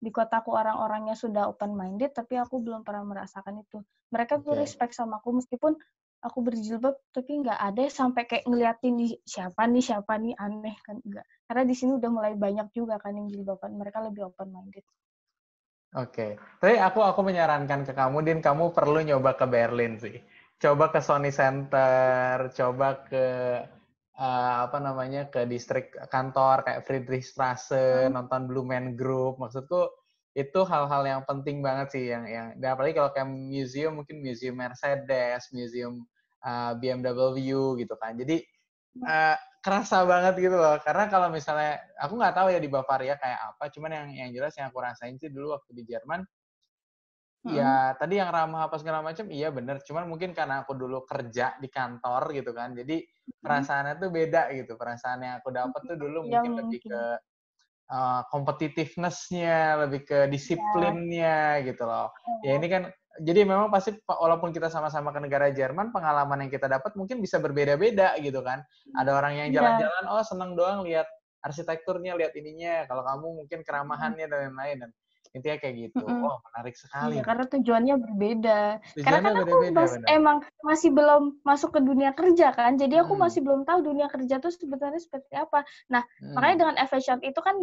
[0.00, 3.84] di kotaku orang-orangnya sudah open minded, tapi aku belum pernah merasakan itu.
[4.10, 5.76] Mereka tuh respect sama aku meskipun
[6.24, 10.96] aku berjilbab, tapi nggak ada sampai kayak ngeliatin di siapa nih siapa nih aneh kan
[11.04, 11.28] enggak.
[11.44, 13.76] Karena di sini udah mulai banyak juga kan yang jilbaban.
[13.76, 14.84] Mereka lebih open minded.
[15.90, 20.22] Oke, tapi aku aku menyarankan ke kamu, Din, kamu perlu nyoba ke Berlin sih.
[20.60, 23.24] Coba ke Sony Center, coba ke
[24.20, 28.20] eh, apa namanya ke distrik kantor kayak Friedrichstraße, Hmm.
[28.20, 29.40] nonton Blue Man Group.
[29.40, 29.88] Maksudku
[30.36, 34.54] itu hal-hal yang penting banget sih yang yang dan apalagi kalau kayak museum mungkin museum
[34.60, 36.04] Mercedes, museum
[36.44, 38.14] eh, BMW gitu kan.
[38.14, 38.44] Jadi
[39.06, 40.76] eh, kerasa banget gitu loh.
[40.80, 44.52] Karena kalau misalnya aku nggak tahu ya di Bavaria kayak apa, cuman yang yang jelas
[44.56, 46.24] yang aku rasain sih dulu waktu di Jerman
[47.40, 47.56] Mm-mm.
[47.56, 49.80] Ya, tadi yang ramah apa segala macam, iya bener.
[49.80, 53.00] Cuman mungkin karena aku dulu kerja di kantor gitu kan, jadi
[53.40, 54.76] perasaannya tuh beda gitu.
[54.76, 57.00] Perasaan yang aku dapat tuh dulu Ya, mungkin lebih ke
[57.88, 62.12] uh, competitiveness-nya, lebih ke disiplinnya gitu loh.
[62.44, 62.92] Ya ini kan,
[63.24, 67.24] jadi memang pasti pa- walaupun kita sama-sama ke negara Jerman, pengalaman yang kita dapat mungkin
[67.24, 68.60] bisa berbeda-beda gitu kan.
[68.92, 69.56] Ada orang yang Iya.
[69.64, 71.08] jalan-jalan, oh seneng doang lihat
[71.40, 72.84] arsitekturnya, lihat ininya.
[72.84, 74.92] Kalau kamu mungkin keramahannya dan lain-lain.
[75.30, 76.02] Intinya kayak gitu.
[76.02, 76.26] Mm-mm.
[76.26, 77.14] Oh menarik sekali.
[77.18, 78.60] Iya, karena tujuannya berbeda.
[78.98, 80.08] Karena Tujuannya kan aku mas- benar.
[80.10, 83.22] emang masih belum masuk ke dunia kerja kan, jadi aku Hmm.
[83.24, 85.62] masih belum tahu dunia kerja tuh sebenarnya seperti apa.
[85.86, 86.34] Nah, Hmm.
[86.34, 87.54] makanya dengan Efficient itu kan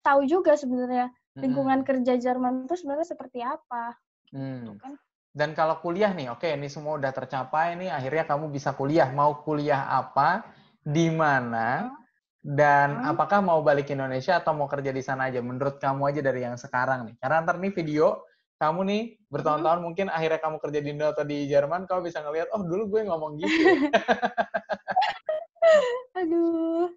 [0.00, 3.96] tahu juga sebenarnya lingkungan kerja Jerman itu sebenarnya seperti apa,
[4.32, 4.64] Hmm.
[4.64, 4.92] gitu kan?
[5.30, 9.06] Dan kalau kuliah nih, oke ini semua udah tercapai nih, akhirnya kamu bisa kuliah.
[9.12, 10.42] Mau kuliah apa,
[10.82, 11.99] di mana,
[12.40, 13.12] dan Hmm.
[13.12, 15.44] apakah mau balik ke Indonesia atau mau kerja di sana aja?
[15.44, 17.14] Menurut kamu aja dari yang sekarang nih.
[17.20, 18.24] Karena ntar nih video,
[18.56, 22.48] kamu nih bertahun-tahun mungkin akhirnya kamu kerja di Indo atau di Jerman, kamu bisa ngelihat,
[22.56, 23.60] oh dulu gue ngomong gitu.
[23.60, 23.76] ya."
[26.20, 26.92] Aduh.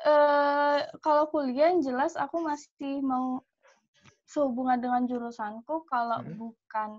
[0.00, 3.44] eh kalau kuliah yang jelas aku masih mau
[4.24, 6.40] sehubungan dengan jurusanku kalau Hmm.
[6.40, 6.90] bukan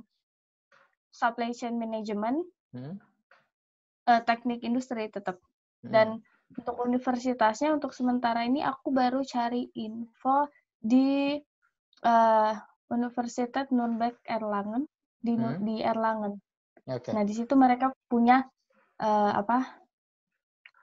[1.09, 2.45] supply chain management,
[2.77, 3.01] Hmm?
[4.05, 5.41] eh, teknik industri tetap.
[5.81, 5.89] Hmm.
[5.89, 6.07] Dan
[6.57, 10.49] untuk universitasnya untuk sementara ini aku baru cari info
[10.81, 11.39] di
[12.01, 12.53] eh,
[12.91, 14.89] Universitas Nürnberg Erlangen
[15.21, 15.61] di Hmm.
[15.61, 16.41] di Erlangen.
[16.89, 17.13] Oke.
[17.13, 18.43] Nah, di situ mereka punya
[18.99, 19.81] eh, apa?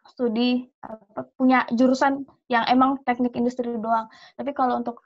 [0.08, 4.08] studi apa, punya jurusan yang emang teknik industri doang.
[4.40, 5.04] Tapi kalau untuk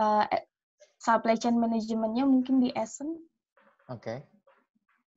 [0.00, 0.48] eh,
[0.96, 3.20] supply chain manajemennya mungkin di Essen
[3.90, 4.22] Oke.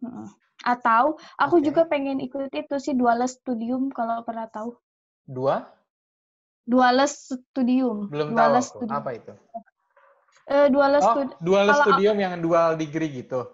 [0.02, 0.28] Mm-mm.
[0.64, 1.66] Atau aku Oke.
[1.68, 4.74] juga pengen ikut itu sih Duales Studium kalau pernah tahu.
[5.24, 5.68] Dua?
[6.64, 8.08] Duales Studium.
[8.08, 8.64] Belum tahu aku.
[8.64, 8.96] Studium.
[8.96, 9.34] Apa itu?
[10.70, 11.36] Duales Oh, Studi-
[11.72, 13.48] kalau- studium yang dual degree gitu.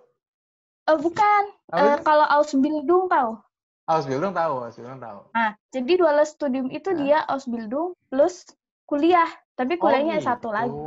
[0.85, 1.43] eh, bukan.
[1.69, 2.01] Itu?
[2.01, 3.37] kalau Ausbildung tahu.
[3.85, 5.19] Ausbildung tahu, Ausbildung tahu.
[5.33, 6.97] Nah, jadi Duales Studium itu Hah?
[6.97, 8.45] dia Ausbildung plus
[8.85, 9.29] kuliah.
[9.53, 10.77] Tapi kuliahnya oh, satu lagi.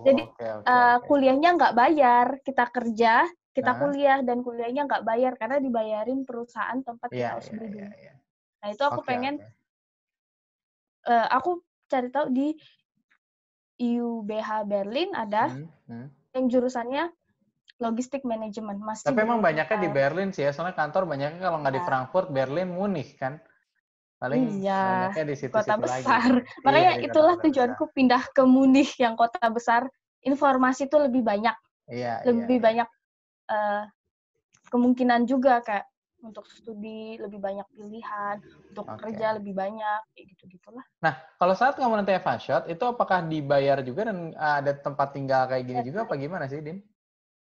[0.00, 1.06] Jadi, Oke, oke, Eh, oke.
[1.06, 3.26] kuliahnya nggak bayar, kita kerja,
[3.58, 3.80] kita Hah?
[3.82, 7.90] kuliah dan kuliahnya nggak bayar karena dibayarin perusahaan tempat Iya, kita iya, Ausbildung.
[7.90, 8.14] iya, iya.
[8.62, 9.50] Nah, itu aku Oke, pengen oke.
[11.10, 11.50] eh, aku
[11.90, 12.48] cari tahu di
[13.78, 16.06] IUBH Berlin ada Hmm, hmm.
[16.34, 17.10] yang jurusannya
[17.78, 18.78] logistik manajemen.
[18.82, 19.88] Masih Tapi emang banyaknya di.
[19.90, 21.86] Berlin sih ya, soalnya kantor banyaknya kalau nggak di Iya.
[21.86, 23.38] Frankfurt, Berlin, Munich kan.
[24.18, 24.82] Paling Iya,
[25.14, 25.86] banyaknya di situ-situ kota lagi.
[25.86, 26.30] besar.
[26.42, 29.82] Iya, Makanya di itulah kota-kota tujuanku pindah ke Munich yang kota besar.
[30.26, 31.54] Informasi itu lebih banyak,
[31.86, 31.94] besar.
[31.94, 32.64] Iya, lebih iya.
[32.66, 32.88] banyak
[33.48, 33.82] eh,
[34.68, 35.88] kemungkinan juga kayak
[36.22, 38.36] untuk studi lebih banyak pilihan,
[38.74, 39.06] untuk Oke.
[39.06, 40.82] kerja lebih banyak, kayak gitu-gitulah.
[40.98, 45.14] Nah, kalau saat kamu nanti Eva Shot, itu apakah dibayar juga dan uh, ada tempat
[45.14, 46.82] tinggal kayak gini juga apa gimana sih, Din?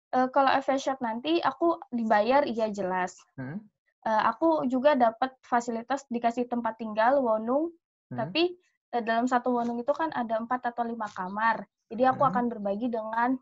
[0.08, 3.12] Eh, kalau Shop nanti aku dibayar iya jelas.
[3.36, 3.60] Hmm?
[4.08, 7.74] eh, aku juga dapat fasilitas dikasih tempat tinggal wonung,
[8.08, 8.24] Hmm.
[8.24, 8.56] tapi
[8.96, 11.68] eh, dalam satu wonung itu kan ada empat atau lima kamar.
[11.92, 12.30] Jadi aku Hmm.
[12.32, 13.36] akan berbagi dengan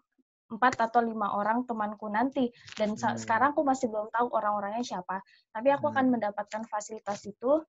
[0.46, 2.50] empat atau lima orang temanku nanti.
[2.78, 3.18] Dan Hmm.
[3.18, 5.22] sekarang aku masih belum tahu orang-orangnya siapa.
[5.50, 6.12] Tapi aku akan Hmm.
[6.18, 7.62] mendapatkan fasilitas itu.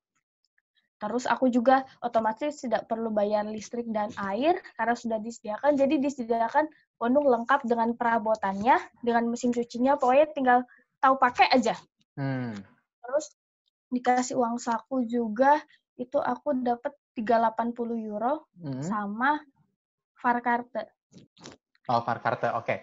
[0.97, 5.77] Terus aku juga otomatis tidak perlu bayar listrik dan air karena sudah disediakan.
[5.77, 6.65] Jadi disediakan
[6.97, 10.59] wonung lengkap dengan perabotannya, dengan mesin cucinya, pokoknya tinggal
[10.97, 11.77] tahu pakai aja.
[12.17, 12.57] Hmm.
[13.05, 13.29] Terus
[13.93, 15.61] dikasih uang saku juga,
[16.01, 18.81] itu aku dapat 380 euro Hmm.
[18.81, 19.37] sama
[20.17, 20.89] Farkarte.
[21.87, 22.75] Oh, Farkarte, oke.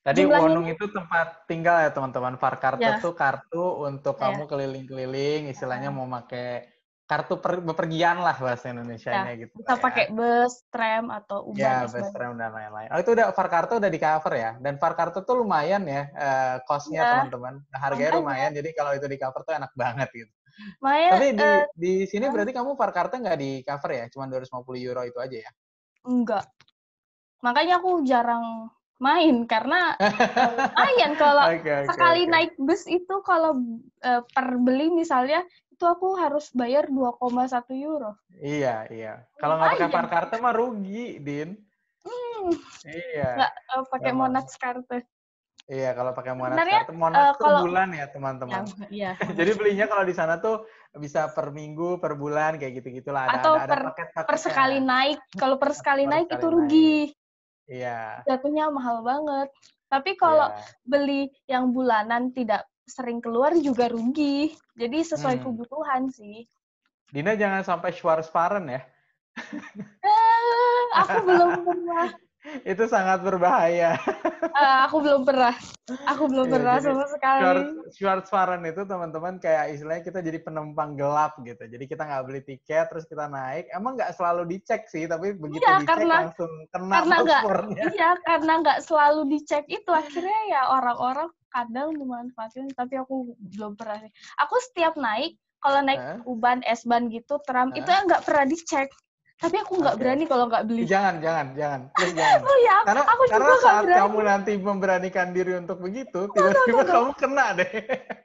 [0.00, 2.36] Tadi Jumlahnya Wonung itu tempat tinggal ya teman-teman.
[2.36, 2.96] Farkarte Ya.
[3.00, 4.28] tuh kartu untuk Ya.
[4.28, 6.68] kamu keliling-keliling, istilahnya mau pakai
[7.02, 9.52] kartu per- bepergian lah bahasa Indonesia-nya gitu.
[9.60, 9.80] Bisa ya.
[9.84, 11.60] pakai bus, tram, atau Uber.
[11.60, 12.12] Ya, sebagainya.
[12.12, 12.88] friend dan lain-lain.
[12.88, 14.50] Oh, itu udah Farkarto udah di cover ya.
[14.64, 17.10] Dan Farkarto tuh lumayan ya eh, cost-nya Iya.
[17.12, 17.54] teman-teman.
[17.68, 18.16] Harganya Makanya.
[18.16, 18.50] lumayan.
[18.56, 20.32] Jadi kalau itu di cover tuh enak banget gitu.
[20.80, 22.32] Makanya, Tapi di eh, di sini ah.
[22.32, 24.04] berarti kamu Farkarto nggak di cover ya?
[24.08, 25.50] Cuma 250 euro itu aja ya.
[26.02, 26.44] enggak.
[27.42, 28.70] Makanya aku jarang
[29.02, 30.14] main karena eh,
[30.78, 32.30] lumayan kalau Oke, oke, sekali oke.
[32.30, 33.58] naik bus itu kalau
[33.98, 37.18] eh, per beli misalnya itu aku harus bayar 2,1
[37.82, 38.14] euro.
[38.38, 39.26] Iya, iya.
[39.34, 39.90] Kalau nggak pakai.
[39.90, 41.58] Farkarto mah rugi, Din.
[42.06, 42.54] Hmm,
[42.86, 43.28] Iya.
[43.42, 44.12] nggak eh, pakai.
[44.14, 45.02] Monats carte.
[45.66, 48.62] Iya, kalau pakai Sebenarnya, Kartu, Monas eh, per kalau- bulan ya, Ya, teman-teman.
[48.90, 49.10] iya.
[49.38, 53.26] Jadi belinya kalau di sana tuh bisa per minggu, per bulan kayak gitu-gitulah.
[53.30, 54.30] Ada, Atau ada, ada per- paket-paketnya.
[54.30, 57.10] Per sekali naik, kalau per sekali Per naik sekali itu naik.
[57.70, 58.22] Iya.
[58.26, 59.48] Jatuhnya mahal banget.
[59.92, 60.64] Tapi kalau iya.
[60.86, 64.52] beli yang bulanan tidak sering keluar juga rugi.
[64.74, 65.44] Jadi sesuai Hmm.
[65.48, 66.48] kebutuhan sih.
[67.12, 68.82] Dina jangan sampai Schwarzfahren ya.
[70.00, 72.08] Eh, aku belum pernah.
[72.66, 73.94] Itu sangat berbahaya.
[74.52, 75.54] Eh, aku belum pernah.
[76.12, 77.40] Aku belum Iya, pernah sama sekali.
[77.40, 81.62] Schwarz- Schwarzfahren itu teman-teman kayak istilahnya kita jadi penumpang gelap gitu.
[81.62, 83.70] Jadi kita nggak beli tiket terus kita naik.
[83.72, 87.84] Emang nggak selalu dicek sih, tapi begitu Iya, dicek karena- langsung kena karena paspornya.
[87.96, 92.68] Iya, karena nggak selalu dicek itu akhirnya ya orang-orang kadang memanfaatkan.
[92.76, 94.12] Tapi aku belum pernah sih.
[94.36, 95.32] Aku setiap naik,
[95.64, 96.18] kalau naik Hah?
[96.28, 97.78] uban, S-ban gitu, tram Hah?
[97.78, 98.90] itu nggak pernah dicek.
[99.42, 100.00] Tapi aku nggak Oke.
[100.06, 100.82] berani kalau nggak beli.
[100.86, 101.80] Jangan, jangan, jangan.
[101.98, 102.40] Please jangan.
[102.46, 103.98] Oh ya, Karena aku juga karena saat berani.
[103.98, 107.72] kamu nanti memberanikan diri untuk begitu, tiba-tiba kamu kena deh.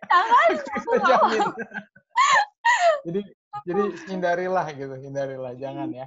[0.05, 1.41] Jangan, Aku jamin.
[3.09, 3.21] jadi
[3.65, 6.05] jadi hindarilah gitu, hindarilah, jangan ya.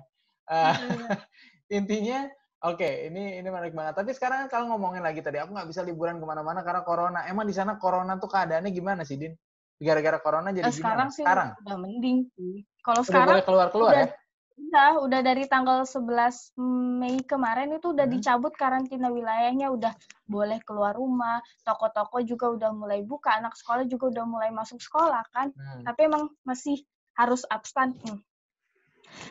[0.51, 0.73] Iya.
[1.79, 2.27] intinya
[2.67, 6.19] oke ini ini menarik banget tapi sekarang kalau ngomongin lagi tadi aku nggak bisa liburan
[6.19, 9.31] ke mana-mana karena corona emang di sana corona tuh keadaannya gimana sih din
[9.79, 12.67] gara-gara corona jadi Eh, sekarang gimana sih sekarang udah mending sih.
[12.83, 14.20] Kalau sekarang boleh keluar keluar udah ya
[14.61, 16.53] udah udah dari tanggal 11
[17.01, 18.15] Mei kemarin itu udah Hmm.
[18.15, 19.93] dicabut karantina wilayahnya, udah
[20.29, 25.25] boleh keluar rumah, toko-toko juga udah mulai buka, anak sekolah juga udah mulai masuk sekolah
[25.35, 25.51] kan.
[25.57, 26.85] Hmm, Tapi emang masih
[27.19, 27.97] harus abstain.
[28.05, 28.21] Hmm.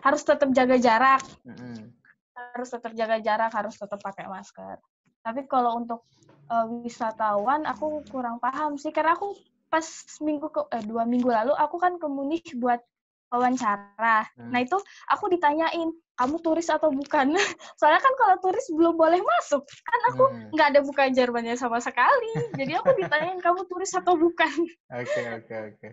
[0.03, 1.91] Harus tetap jaga jarak, hmm,
[2.35, 4.79] harus tetap jaga jarak, harus tetap pakai masker.
[5.23, 6.03] Tapi kalau untuk
[6.49, 9.35] eh, wisatawan aku kurang paham sih karena aku
[9.69, 9.85] pas
[10.19, 12.81] minggu ke eh, dua minggu lalu aku kan ke Munich buat
[13.29, 14.25] wawancara.
[14.35, 14.51] Hmm.
[14.51, 14.77] Nah itu
[15.09, 17.31] aku ditanyain kamu turis atau bukan?
[17.79, 19.63] Soalnya kan kalau turis belum boleh masuk.
[19.85, 20.51] Kan aku hmm.
[20.51, 22.51] nggak ada buka Jermannya sama sekali.
[22.57, 24.51] Jadi aku ditanyain kamu turis atau bukan?
[24.99, 25.87] oke oke oke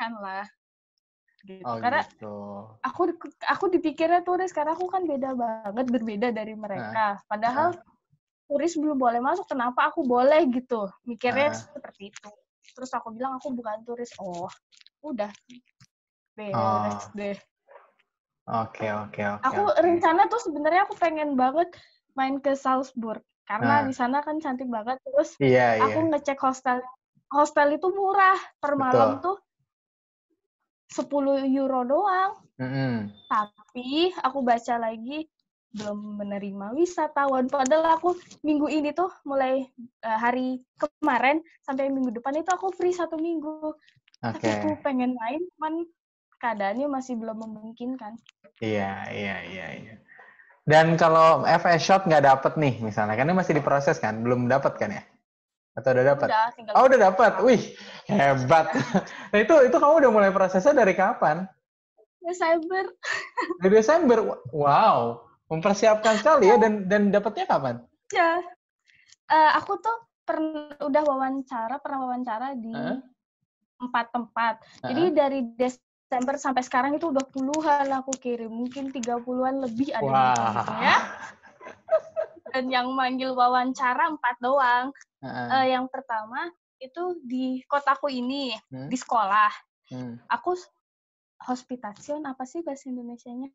[0.00, 0.44] Kan lah.
[1.46, 1.62] Gitu.
[1.62, 2.36] oh Karena gitu
[2.82, 3.14] aku
[3.46, 7.22] aku dipikirnya turis karena aku kan beda banget berbeda dari mereka.
[7.30, 7.78] Padahal
[8.48, 10.88] turis belum boleh masuk, kenapa aku boleh gitu?
[11.04, 11.54] Mikirnya Ah.
[11.54, 12.30] seperti itu.
[12.74, 14.10] Terus aku bilang aku bukan turis.
[14.18, 14.48] Oh,
[15.04, 15.30] udah
[16.54, 16.94] Oh.
[17.12, 17.34] deh.
[18.48, 19.78] oke oke oke Aku oke.
[19.82, 21.68] rencana tuh sebenarnya aku pengen banget
[22.14, 23.84] main ke Salzburg karena Ah.
[23.84, 25.00] di sana kan cantik banget.
[25.02, 26.78] Terus iya aku iya ngecek hostel.
[27.28, 29.36] Hostel itu murah per malam Betul.
[29.36, 29.36] tuh
[30.88, 32.32] 10 euro doang.
[32.58, 33.06] Mm-mm.
[33.30, 35.30] tapi aku baca lagi
[35.70, 39.62] belum menerima wisatawan padahal aku minggu ini tuh mulai
[40.02, 45.14] eh, hari kemarin sampai minggu depan itu aku free satu minggu oke tapi aku pengen
[45.14, 45.86] main cuman
[46.38, 48.18] keadaannya masih belum memungkinkan.
[48.62, 49.94] Iya iya iya iya.
[50.68, 54.20] Dan kalau FS shot nggak dapet nih misalnya kan ini masih diproses kan?
[54.22, 55.02] Belum dapat kan ya?
[55.78, 57.62] Atau udah dapat udah Oh udah dapat, wih
[58.10, 58.66] hebat.
[59.30, 61.46] Nah itu itu kamu udah mulai prosesnya dari kapan?
[62.18, 62.84] Desember.
[63.62, 64.18] Dari Desember.
[64.50, 67.74] Wow, mempersiapkan sekali ya dan dan dapatnya kapan?
[68.10, 68.42] ya.
[69.28, 73.00] Eh, aku tuh pernah udah wawancara pernah wawancara di Hah?
[73.78, 74.54] empat tempat.
[74.84, 75.40] Jadi dari
[76.08, 80.24] Desember sampai sekarang itu udah puluhan aku kirim mungkin 30-an lebih ada
[80.56, 80.96] gitu ya
[82.56, 84.88] dan yang manggil wawancara empat doang
[85.20, 85.48] Heeh.
[85.52, 86.48] Eh, yang pertama
[86.80, 88.88] itu di kotaku ini Hmm?
[88.88, 89.52] di sekolah.
[89.92, 90.16] Hmm.
[90.32, 90.56] Aku
[91.42, 93.52] hospitation apa sih bahasa Indonesianya?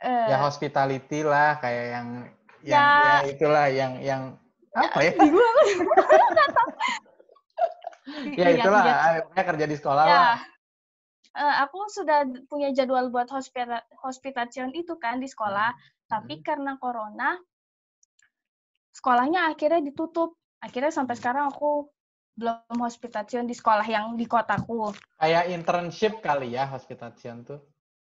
[0.00, 2.08] Eh, Ya hospitality lah kayak yang
[2.62, 3.02] yang Ya.
[3.02, 4.22] ya itulah yang yang
[4.72, 5.12] apa ya?
[5.20, 5.68] bingung aku.
[8.22, 8.82] Ya Iya, itulah,
[9.22, 10.14] pokoknya kerja di sekolah Ya.
[10.14, 10.38] lah.
[11.32, 15.72] Eh, aku sudah punya jadwal buat hospita- hospitation itu kan di sekolah,
[16.04, 16.44] tapi Hmm.
[16.44, 17.40] karena corona,
[18.92, 20.36] sekolahnya akhirnya ditutup.
[20.60, 21.22] Akhirnya sampai Hmm.
[21.24, 21.88] sekarang aku
[22.36, 24.92] belum hospitation di sekolah yang di kotaku.
[25.16, 27.60] Kayak internship kali ya hospitation tuh.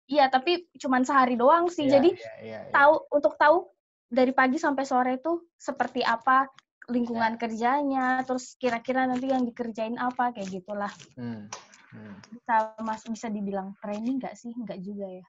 [0.09, 1.85] Iya, tapi cuman sehari doang sih.
[1.85, 2.73] Iya, Jadi iya, iya, iya.
[2.73, 3.69] tahu untuk tahu
[4.09, 6.49] dari pagi sampai sore itu seperti apa
[6.89, 7.41] lingkungan Ya.
[7.45, 10.89] kerjanya, terus kira-kira nanti yang dikerjain apa kayak gitulah.
[11.13, 11.53] Hmm.
[11.89, 12.17] Hmm.
[12.29, 14.53] Bisa mas bisa dibilang training nggak sih?
[14.53, 15.27] Nggak juga ya.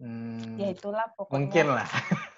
[0.00, 0.56] Hmm.
[0.58, 1.34] Ya itulah pokoknya.
[1.36, 1.88] Mungkin lah.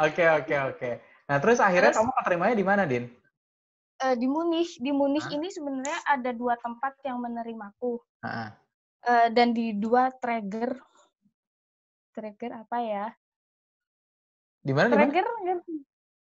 [0.00, 0.90] Oke, oke, oke.
[1.28, 3.04] Nah, terus akhirnya Terus- kamu keterimanya di mana, Din?
[4.00, 5.36] Eh, di Munich, di Munich Hah?
[5.36, 8.48] ini sebenarnya ada dua tempat yang menerimaku Heeh.
[9.04, 10.80] Eh, dan di dua trigger,
[12.16, 13.06] trigger apa ya?
[14.64, 14.96] Di mana?
[14.96, 15.12] Mana?
[15.12, 15.28] Trigger,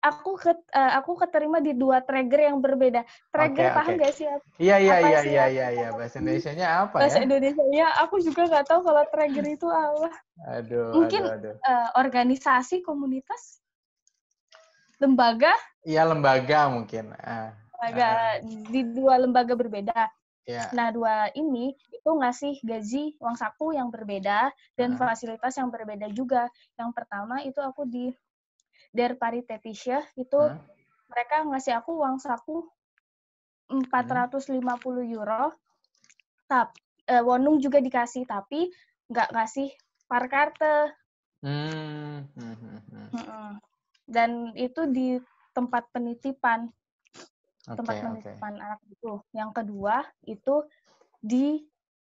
[0.04, 3.02] aku ket, eh, aku keterima di dua trigger yang berbeda.
[3.32, 4.00] Trigger Oke, paham oke.
[4.04, 4.28] nggak sih?
[4.60, 5.88] Iya, iya, apa iya, sih iya, yang- iya, iya.
[5.96, 7.24] Bahasa Indonesia-nya apa Bahasa ya?
[7.26, 10.10] Indonesia ya, aku juga nggak tahu kalau trigger itu apa.
[10.44, 11.56] Aduh, Mungkin aduh, aduh.
[11.64, 13.64] Eh, organisasi, komunitas,
[15.00, 17.12] lembaga, Iya, lembaga mungkin.
[17.20, 20.08] Ah, lembaga di dua lembaga berbeda.
[20.48, 20.72] ya.
[20.72, 25.12] Nah, dua ini itu ngasih gaji uang saku yang berbeda dan Ah.
[25.12, 26.48] fasilitas yang berbeda juga.
[26.80, 28.16] Yang pertama itu aku di
[28.94, 30.62] Der Paritätische itu Hah?
[31.10, 32.62] mereka ngasih aku uang saku
[33.74, 35.50] 450 euro.
[36.46, 36.78] Tap,
[37.10, 38.70] eh, Wonung juga dikasih tapi
[39.10, 39.74] nggak ngasih
[40.06, 40.94] parkarte.
[41.42, 42.30] Hmm.
[42.38, 43.52] hmm, hmm, hmm.
[44.06, 45.18] Dan itu di
[45.52, 46.70] tempat penitipan,
[47.66, 48.06] tempat Oke, oke.
[48.06, 49.20] penitipan anak itu.
[49.34, 50.56] Yang kedua itu
[51.18, 51.66] di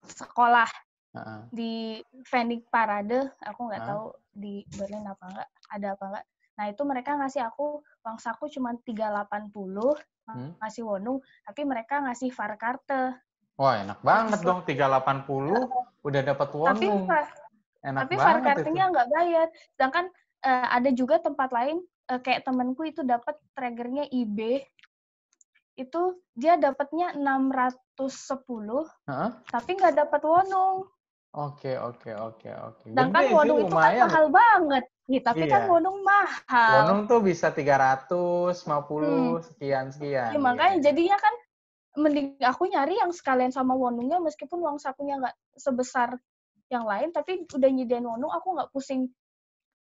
[0.04, 0.68] sekolah.
[1.16, 1.40] Heeh.
[1.48, 1.96] di
[2.28, 3.88] Phoenix Parade, aku nggak Hah?
[3.88, 4.04] tahu
[4.36, 6.26] di Berlin apa enggak, ada apa enggak.
[6.56, 9.92] Nah, itu mereka ngasih aku uang saku cuma 380,
[10.26, 10.58] Hmm?
[10.58, 13.14] ngasih wonung, tapi mereka ngasih Fahrkarte.
[13.54, 15.54] Wah, enak banget dong 380
[16.02, 17.06] udah dapat Tapi wonung.
[17.06, 17.30] Fa-
[17.86, 18.24] Enak tapi itu.
[18.26, 19.46] Fahrkarte-nya nggak bayar.
[19.78, 20.10] Sedangkan
[20.42, 21.78] eh, ada juga tempat lain
[22.10, 24.66] eh, kayak temanku itu dapat triggernya IB.
[25.78, 29.30] Itu dia dapatnya 610, Heeh.
[29.46, 30.90] tapi nggak dapat wonung.
[31.36, 32.84] Oke, oke, oke, oke.
[32.88, 34.84] Sedangkan sih, wonung itu kan mahal banget.
[35.06, 35.68] Nih, tapi kan Iya.
[35.68, 36.72] wonung mahal.
[36.72, 40.32] Wonung tuh bisa 350 sekian sekian.
[40.32, 40.84] Ya, makanya Iya.
[40.90, 41.34] jadinya kan
[41.96, 46.16] mending aku nyari yang sekalian sama wonungnya meskipun uang sakunya nggak sebesar
[46.68, 49.08] yang lain tapi udah nyediain wonung aku nggak pusing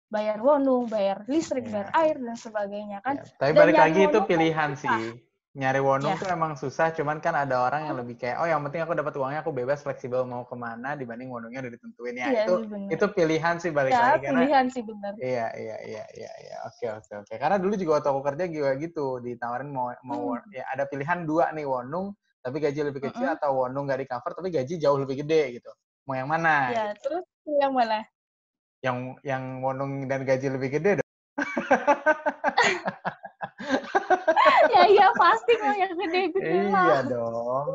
[0.09, 1.85] bayar wonung, bayar listrik, Iya.
[1.85, 3.21] bayar air dan sebagainya kan.
[3.21, 4.97] Ya, Tapi Dan balik lagi itu kan pilihan susah.
[4.97, 5.28] sih.
[5.57, 6.21] Nyari wonung Ya.
[6.21, 9.17] tuh emang susah, cuman kan ada orang yang lebih kayak, oh yang penting aku dapat
[9.17, 12.27] uangnya, aku bebas fleksibel mau ke mana dibanding wonungnya udah ditentuin ya.
[12.29, 12.89] Iya itu bener.
[12.93, 15.11] itu pilihan sih balik ya, lagi karena pilihan sih bener.
[15.17, 16.55] Iya, iya, iya, iya, iya.
[16.69, 17.33] Oke, oke, oke.
[17.41, 20.53] Karena dulu juga waktu aku kerja juga gitu, ditawarin mau mau Hmm.
[20.53, 23.37] ya ada pilihan dua nih wonung tapi gaji lebih kecil Mm-mm.
[23.41, 25.71] atau wonung nggak di cover tapi gaji jauh lebih gede gitu.
[26.05, 26.69] Mau yang mana?
[26.71, 28.05] Ya, terus yang mana?
[28.85, 31.09] Yang yang wonung dan gaji lebih gede dong.
[34.89, 37.01] ya iya pasti mau yang gede-gede iya lah.
[37.05, 37.67] dong.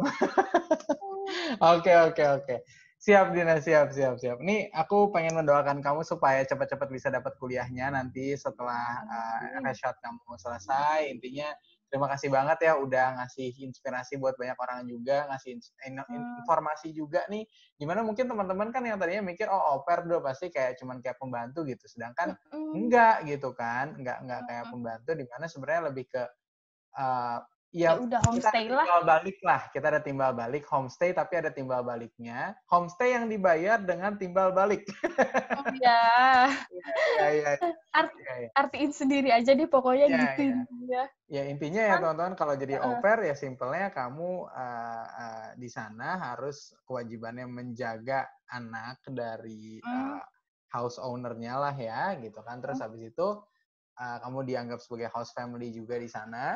[1.63, 2.57] Oke, oke, oke.
[3.05, 4.41] Siap Dina, siap, siap, siap.
[4.41, 9.61] Nih aku pengen mendoakan kamu supaya cepat-cepat bisa dapat kuliahnya nanti setelah uh, Amin.
[9.69, 11.13] reshot kamu selesai.
[11.13, 11.53] Intinya
[11.93, 16.41] terima kasih banget ya udah ngasih inspirasi buat banyak orang juga, ngasih in- in- Hmm.
[16.41, 17.45] informasi juga nih.
[17.77, 21.61] Gimana mungkin teman-teman kan yang tadinya mikir oh oper udah pasti kayak cuman kayak pembantu
[21.69, 21.85] gitu.
[21.85, 22.41] Sedangkan
[22.73, 26.25] enggak gitu kan, enggak enggak kayak pembantu di mana sebenarnya lebih ke
[26.97, 27.41] uh,
[27.75, 28.87] Ya ya udah kita homestay lah.
[28.87, 32.55] timbal balik lah kita ada timbal balik homestay tapi ada timbal baliknya.
[32.71, 34.87] Homestay yang dibayar dengan timbal balik.
[35.59, 36.55] Oh, ya,
[37.19, 37.51] ya ya
[37.91, 38.49] Art- ya, ya.
[38.55, 40.43] artiin sendiri aja deh pokoknya Ya, gitu
[40.87, 41.05] ya.
[41.27, 42.15] Ya, intinya ya Kan?
[42.15, 48.31] teman-teman kalau jadi au pair ya simpelnya kamu uh, uh, di sana harus kewajibannya menjaga
[48.55, 50.23] anak dari uh,
[50.71, 52.63] house ownernya lah ya gitu kan.
[52.63, 53.29] Terus habis itu
[53.99, 56.55] uh, kamu dianggap sebagai house family juga di sana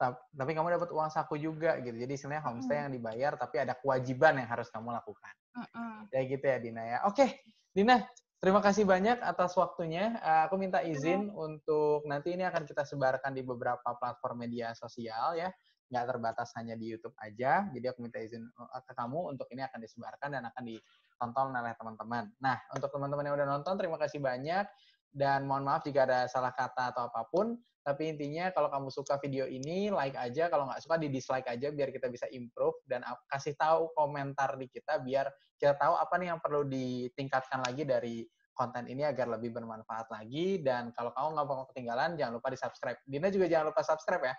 [0.00, 1.92] tapi kamu dapat uang saku juga gitu.
[1.92, 5.34] Jadi istilahnya homestay yang dibayar tapi ada kewajiban yang harus kamu lakukan.
[5.50, 6.06] Mm-mm.
[6.14, 6.98] ya gitu ya Dina ya.
[7.04, 7.42] Oke
[7.74, 8.00] Dina
[8.40, 10.16] terima kasih banyak atas waktunya.
[10.24, 15.36] Uh, aku minta izin untuk nanti ini akan kita sebarkan di beberapa platform media sosial
[15.36, 15.52] ya.
[15.92, 17.68] Nggak terbatas hanya di YouTube aja.
[17.68, 21.76] Jadi aku minta izin uh, ke kamu untuk ini akan disebarkan dan akan ditonton oleh
[21.76, 22.24] teman-teman.
[22.40, 24.64] Nah untuk teman-teman yang udah nonton terima kasih banyak.
[25.10, 27.58] Dan mohon maaf jika ada salah kata atau apa pun
[27.90, 30.46] Tapi intinya kalau kamu suka video ini, like aja.
[30.46, 34.70] Kalau nggak suka, di dislike aja biar kita bisa improve dan kasih tahu komentar di
[34.70, 35.26] kita biar
[35.58, 38.16] kita tahu apa nih yang perlu ditingkatkan lagi dari
[38.54, 40.62] konten ini agar lebih bermanfaat lagi.
[40.62, 42.98] Dan kalau kamu nggak mau ketinggalan, jangan lupa di subscribe.
[43.02, 44.34] Dina juga jangan lupa subscribe ya.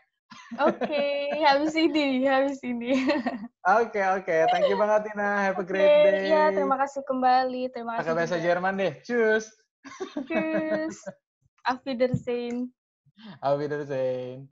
[0.63, 1.15] Oke, okay,
[1.47, 2.95] habis ini, habis ini.
[3.61, 4.25] Oke, okay, oke.
[4.25, 4.41] Okay.
[4.49, 5.45] Thank you banget, Tina.
[5.45, 6.33] Have a great day.
[6.33, 7.69] Iya, terima kasih kembali.
[7.69, 8.01] Terima kasih.
[8.09, 8.93] Pakai bahasa Jerman deh.
[9.05, 9.53] Tschüss.
[10.25, 10.97] Tschüss.
[11.69, 12.73] Auf Wiedersehen.
[13.41, 14.49] Auf Wiedersehen.